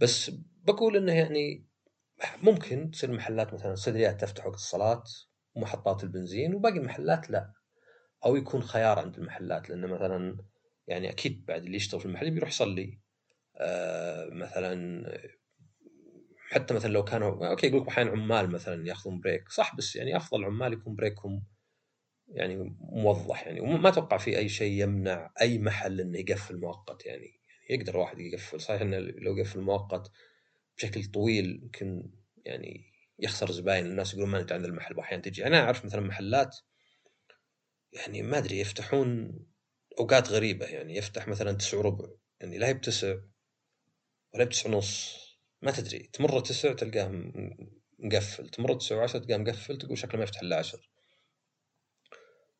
بس 0.00 0.30
بقول 0.64 0.96
إنه 0.96 1.12
يعني 1.12 1.66
ممكن 2.42 2.90
تصير 2.90 3.12
محلات 3.12 3.54
مثلا 3.54 3.72
الصيدليات 3.72 4.20
تفتح 4.20 4.46
وقت 4.46 4.54
الصلاة 4.54 5.04
ومحطات 5.54 6.04
البنزين 6.04 6.54
وباقي 6.54 6.78
المحلات 6.78 7.30
لا. 7.30 7.52
أو 8.24 8.36
يكون 8.36 8.62
خيار 8.62 8.98
عند 8.98 9.18
المحلات 9.18 9.70
لأنه 9.70 9.86
مثلا 9.86 10.44
يعني 10.86 11.10
أكيد 11.10 11.44
بعد 11.46 11.64
اللي 11.64 11.76
يشتغل 11.76 12.00
في 12.00 12.06
المحل 12.06 12.30
بيروح 12.30 12.48
يصلي. 12.48 13.00
آه 13.56 14.28
مثلا 14.32 15.04
حتى 16.50 16.74
مثلا 16.74 16.92
لو 16.92 17.04
كانوا 17.04 17.50
okay 17.50 17.66
يقول 17.66 17.80
لك 17.80 17.88
أحيانا 17.88 18.10
عمال 18.10 18.50
مثلا 18.50 18.86
يأخذون 18.86 19.20
break 19.20 19.48
صح 19.48 19.76
بس 19.76 19.96
يعني 19.96 20.16
أفضل 20.16 20.44
عمال 20.44 20.72
يكون 20.72 20.94
break 20.94 21.31
هم 21.31 21.46
يعني 22.28 22.76
موضح 22.80 23.46
يعني. 23.46 23.60
وما 23.60 23.88
أتوقع 23.88 24.16
في 24.16 24.38
أي 24.38 24.48
شيء 24.48 24.82
يمنع 24.82 25.32
أي 25.40 25.58
محل 25.58 26.00
إنه 26.00 26.18
يقفل 26.18 26.60
مؤقت 26.60 27.06
يعني. 27.06 27.39
يقدر 27.70 27.96
واحد 27.96 28.18
يقفل 28.18 28.60
صحيح 28.60 28.80
إنه 28.80 28.98
لو 28.98 29.36
قفل 29.40 29.60
مؤقت 29.60 30.10
بشكل 30.76 31.04
طويل 31.04 31.60
يمكن 31.62 32.10
يعني 32.44 32.92
يخسر 33.18 33.50
زباين. 33.50 33.86
الناس 33.86 34.12
يقولون 34.14 34.30
ما 34.30 34.38
عند 34.38 34.52
المحل 34.64 34.98
واحيانا 34.98 35.22
تجي. 35.22 35.46
أنا 35.46 35.60
أعرف 35.60 35.84
مثلا 35.84 36.00
محلات 36.00 36.56
يعني 37.92 38.22
ما 38.22 38.38
أدري 38.38 38.60
يفتحون 38.60 39.38
أوقات 39.98 40.28
غريبة 40.28 40.66
يعني 40.66 40.96
يفتح 40.96 41.28
مثلا 41.28 41.52
تسع 41.52 41.78
وربع 41.78 42.08
يعني 42.40 42.58
لا 42.58 42.72
بتسع 42.72 43.16
ولا 44.34 44.44
بتسع 44.44 44.68
ونص 44.68 45.20
ما 45.62 45.70
تدري. 45.70 45.98
تمر 45.98 46.40
تسع 46.40 46.72
تلقاه 46.72 47.08
مقفل. 47.98 48.48
تمر 48.48 48.74
تسع 48.74 48.96
وعشرة 48.96 49.18
تلقاه 49.18 49.36
مقفل 49.36 49.78
تقول 49.78 49.98
شكله 49.98 50.16
ما 50.16 50.22
يفتح 50.24 50.40
إلا 50.40 50.56
عشر. 50.56 50.90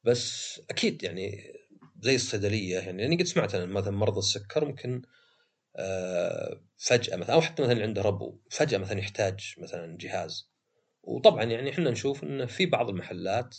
بس 0.05 0.61
أكيد 0.71 1.03
يعني 1.03 1.53
زي 2.01 2.15
الصيدلية 2.15 2.79
يعني 2.79 3.03
لأني 3.03 3.17
قد 3.17 3.23
سمعت 3.23 3.55
أنا 3.55 3.67
مثلا 3.67 3.97
مرضى 3.97 4.19
السكر 4.19 4.65
ممكن 4.65 5.03
آه، 5.77 6.63
فجأة 6.79 7.17
مثلا 7.17 7.35
أو 7.35 7.41
حتى 7.41 7.63
مثلا 7.63 7.83
عنده 7.83 8.03
ربو 8.03 8.39
فجأة 8.51 8.79
مثلا 8.79 8.99
يحتاج 8.99 9.55
مثلا 9.59 9.97
جهاز. 10.01 10.51
وطبعا 11.03 11.45
يعني 11.45 11.71
إحنا 11.71 11.91
نشوف 11.91 12.25
انه 12.25 12.47
في 12.47 12.67
بعض 12.67 12.89
المحلات 12.89 13.57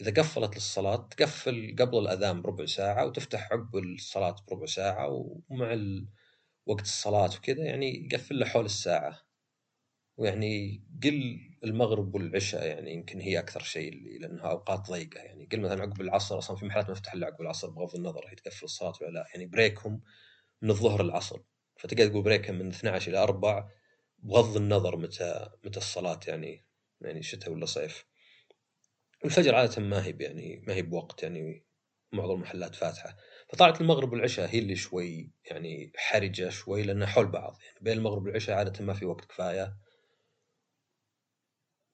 إذا 0.00 0.22
قفلت 0.22 0.54
للصلاة 0.54 1.08
تقفل 1.10 1.76
قبل 1.78 1.98
الأذان 1.98 2.42
بربع 2.42 2.66
ساعة 2.66 3.06
وتفتح 3.06 3.52
عقب 3.52 3.76
الصلاة 3.76 4.36
بربع 4.48 4.66
ساعة 4.66 5.08
ومع 5.50 5.78
وقت 6.66 6.82
الصلاة 6.82 7.30
وكذا 7.38 7.64
يعني 7.64 8.08
يقفل 8.12 8.38
له 8.38 8.46
حول 8.46 8.64
الساعة. 8.64 9.20
ويعني 10.16 10.82
قل 11.04 11.40
المغرب 11.64 12.14
والعشاء 12.14 12.66
يعني 12.66 12.92
يمكن 12.94 13.20
هي 13.20 13.38
أكثر 13.38 13.60
شيء 13.62 13.92
اللي 13.92 14.18
لأنها 14.18 14.50
أوقات 14.50 14.90
ضيقة. 14.90 15.20
يعني 15.20 15.48
قل 15.52 15.60
مثلا 15.60 15.82
عقب 15.82 16.00
العصر 16.00 16.38
أصلا 16.38 16.56
في 16.56 16.64
محلات 16.66 16.88
تفتح 16.90 17.12
الا 17.14 17.26
عقب 17.26 17.40
العصر 17.40 17.70
بغض 17.70 17.94
النظر 17.96 18.26
هي 18.28 18.34
تقفل 18.34 18.64
الصلاة 18.64 18.92
ولا 19.00 19.10
لا. 19.10 19.26
يعني 19.34 19.46
بريكهم 19.46 20.02
من 20.62 20.70
الظهر 20.70 21.02
للعصر. 21.02 21.40
فتقدر 21.76 22.06
تقول 22.08 22.22
بريكهم 22.22 22.58
من 22.58 22.68
12 22.68 23.10
إلى 23.10 23.18
4 23.22 23.70
بغض 24.18 24.56
النظر 24.56 24.96
متى 24.96 25.48
متى 25.64 25.78
الصلاة 25.78 26.20
يعني 26.28 26.64
يعني 27.00 27.22
شتاء 27.22 27.52
ولا 27.52 27.66
صيف. 27.66 28.06
الفجر 29.24 29.54
عادة 29.54 29.82
ما 29.82 30.04
هي 30.06 30.16
يعني 30.20 30.64
ما 30.66 30.74
هي 30.74 30.82
بوقت 30.82 31.22
يعني 31.22 31.64
معظم 32.12 32.34
المحلات 32.34 32.74
فاتحة. 32.74 33.16
فطلعت 33.48 33.80
المغرب 33.80 34.12
والعشاء 34.12 34.48
هي 34.48 34.58
اللي 34.58 34.76
شوي 34.76 35.32
يعني 35.50 35.92
حرجة 35.96 36.48
شوي 36.48 36.82
لأنها 36.82 37.06
حول 37.06 37.26
بعض. 37.26 37.58
يعني 37.66 37.78
بين 37.80 37.98
المغرب 37.98 38.22
والعشاء 38.22 38.56
عادة 38.56 38.84
ما 38.84 38.92
في 38.94 39.04
وقت 39.06 39.24
كفاية. 39.24 39.76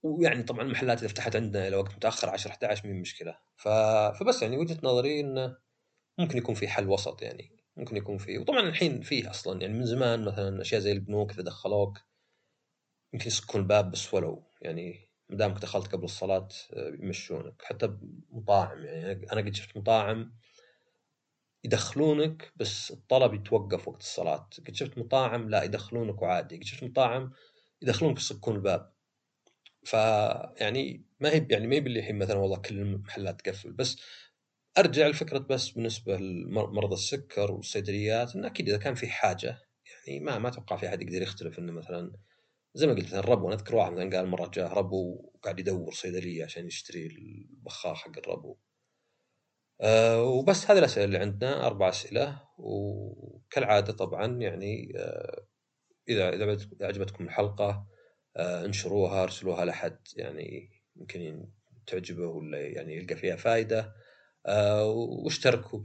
ويعني 0.08 0.42
طبعا 0.42 0.62
المحلات 0.62 0.98
إذا 0.98 1.08
فتحت 1.08 1.36
عندنا 1.36 1.68
إلى 1.68 1.76
وقت 1.76 1.94
متأخر 1.96 2.30
10 2.30 2.50
11 2.50 2.88
مين 2.88 3.00
مشكلة. 3.00 3.38
ف... 3.56 3.68
فبس 4.20 4.42
يعني 4.42 4.56
وجهة 4.58 4.78
نظري 4.82 5.20
انه 5.20 5.56
ممكن 6.18 6.38
يكون 6.38 6.54
في 6.54 6.68
حل 6.68 6.88
وسط 6.88 7.22
يعني 7.22 7.58
ممكن 7.76 7.96
يكون 7.96 8.18
فيه 8.18 8.38
وطبعا 8.38 8.60
الحين 8.60 9.00
فيه 9.02 9.30
أصلا 9.30 9.60
يعني 9.60 9.74
من 9.74 9.86
زمان 9.86 10.24
مثلا 10.24 10.60
أشياء 10.60 10.80
زي 10.80 10.92
البنوك 10.92 11.32
إذا 11.32 11.42
دخلوك 11.42 11.98
يمكن 13.12 13.26
يسكون 13.26 13.60
الباب 13.60 13.90
بس 13.90 14.14
ولو 14.14 14.44
يعني 14.62 15.08
ما 15.28 15.36
دامك 15.36 15.62
دخلت 15.62 15.92
قبل 15.92 16.04
الصلاة 16.04 16.48
آه، 16.72 16.88
يمشونك. 17.00 17.62
حتى 17.62 17.98
مطاعم 18.30 18.84
يعني 18.84 19.32
أنا 19.32 19.40
قد 19.40 19.54
شفت 19.54 19.76
مطاعم 19.76 20.32
يدخلونك 21.64 22.52
بس 22.56 22.90
الطلب 22.90 23.34
يتوقف 23.34 23.88
وقت 23.88 24.00
الصلاة. 24.00 24.48
قد 24.66 24.74
شفت 24.74 24.98
مطاعم 24.98 25.50
لا 25.50 25.62
يدخلونك 25.62 26.22
وعادي. 26.22 26.56
قد 26.56 26.64
شفت 26.64 26.84
مطاعم 26.84 27.32
يدخلونك 27.82 28.18
يصكون 28.18 28.56
الباب. 28.56 28.92
فيعني 29.84 31.04
ما 31.20 31.30
هي 31.30 31.46
يعني 31.50 31.66
ما 31.66 31.76
هي 31.76 31.80
باللي 31.80 31.98
الحين 31.98 32.18
مثلا 32.18 32.36
والله 32.36 32.56
كل 32.56 32.78
المحلات 32.78 33.40
تقفل 33.40 33.72
بس 33.72 33.96
أرجع 34.78 35.06
لفكرة 35.06 35.38
بس 35.38 35.70
بالنسبة 35.70 36.16
لمرضى 36.16 36.94
السكر 36.94 37.52
والصيدليات 37.52 38.36
انه 38.36 38.46
أكيد 38.46 38.68
إذا 38.68 38.78
كان 38.78 38.94
في 38.94 39.08
حاجة 39.08 39.58
يعني 40.06 40.20
ما 40.20 40.38
ما 40.38 40.48
أتوقع 40.48 40.76
في 40.76 40.88
أحد 40.88 41.02
يقدر 41.02 41.22
يختلف 41.22 41.58
إنه 41.58 41.72
مثلا 41.72 42.12
زي 42.74 42.86
ما 42.86 42.92
قلت 42.92 43.04
مثلا 43.06 43.20
ربو 43.20 43.46
أنا 43.46 43.54
أذكر 43.54 43.76
واحد 43.76 43.92
مثلا 43.92 44.16
قال 44.16 44.26
مرة 44.26 44.50
جاء 44.54 44.72
ربو 44.72 45.30
وقاعد 45.34 45.60
يدور 45.60 45.92
صيدلية 45.92 46.44
عشان 46.44 46.66
يشتري 46.66 47.06
البخار 47.06 47.94
حق 47.94 48.18
الربو. 48.18 48.56
أه 49.80 50.22
وبس 50.22 50.70
هذه 50.70 50.78
الأسئلة 50.78 51.04
اللي 51.04 51.18
عندنا 51.18 51.66
أربع 51.66 51.88
أسئلة 51.88 52.42
وكالعادة 52.58 53.92
طبعا 53.92 54.26
يعني 54.26 54.92
أه 54.96 55.46
إذا 56.08 56.34
إذا 56.34 56.58
عجبتكم 56.82 57.24
الحلقة 57.24 57.86
انشروها 58.38 59.22
ارسلوها 59.22 59.64
لاحد 59.64 59.98
يعني 60.16 60.70
يمكن 60.96 61.48
تعجبه 61.86 62.26
ولا 62.26 62.60
يعني 62.60 62.96
يلقى 62.96 63.16
فيها 63.16 63.36
فائده 63.36 63.94
أه 64.46 64.84
واشتركوا 64.86 65.82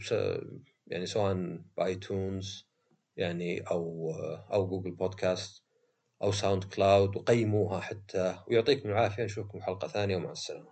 يعني 0.87 1.05
سواء 1.05 1.59
ب 1.77 1.90
iTunes 1.90 2.69
يعني 3.17 3.61
أو 3.61 4.11
أو 4.53 4.67
Google 4.67 4.91
Podcast 4.91 5.63
أو 6.23 6.31
SoundCloud 6.31 7.15
وقيموها 7.17 7.79
حتى. 7.79 8.39
ويعطيكم 8.47 8.89
العافية 8.89 9.23
نشوفكم 9.23 9.61
حلقة 9.61 9.87
ثانية 9.87 10.15
ومع 10.15 10.31
السلامة. 10.31 10.69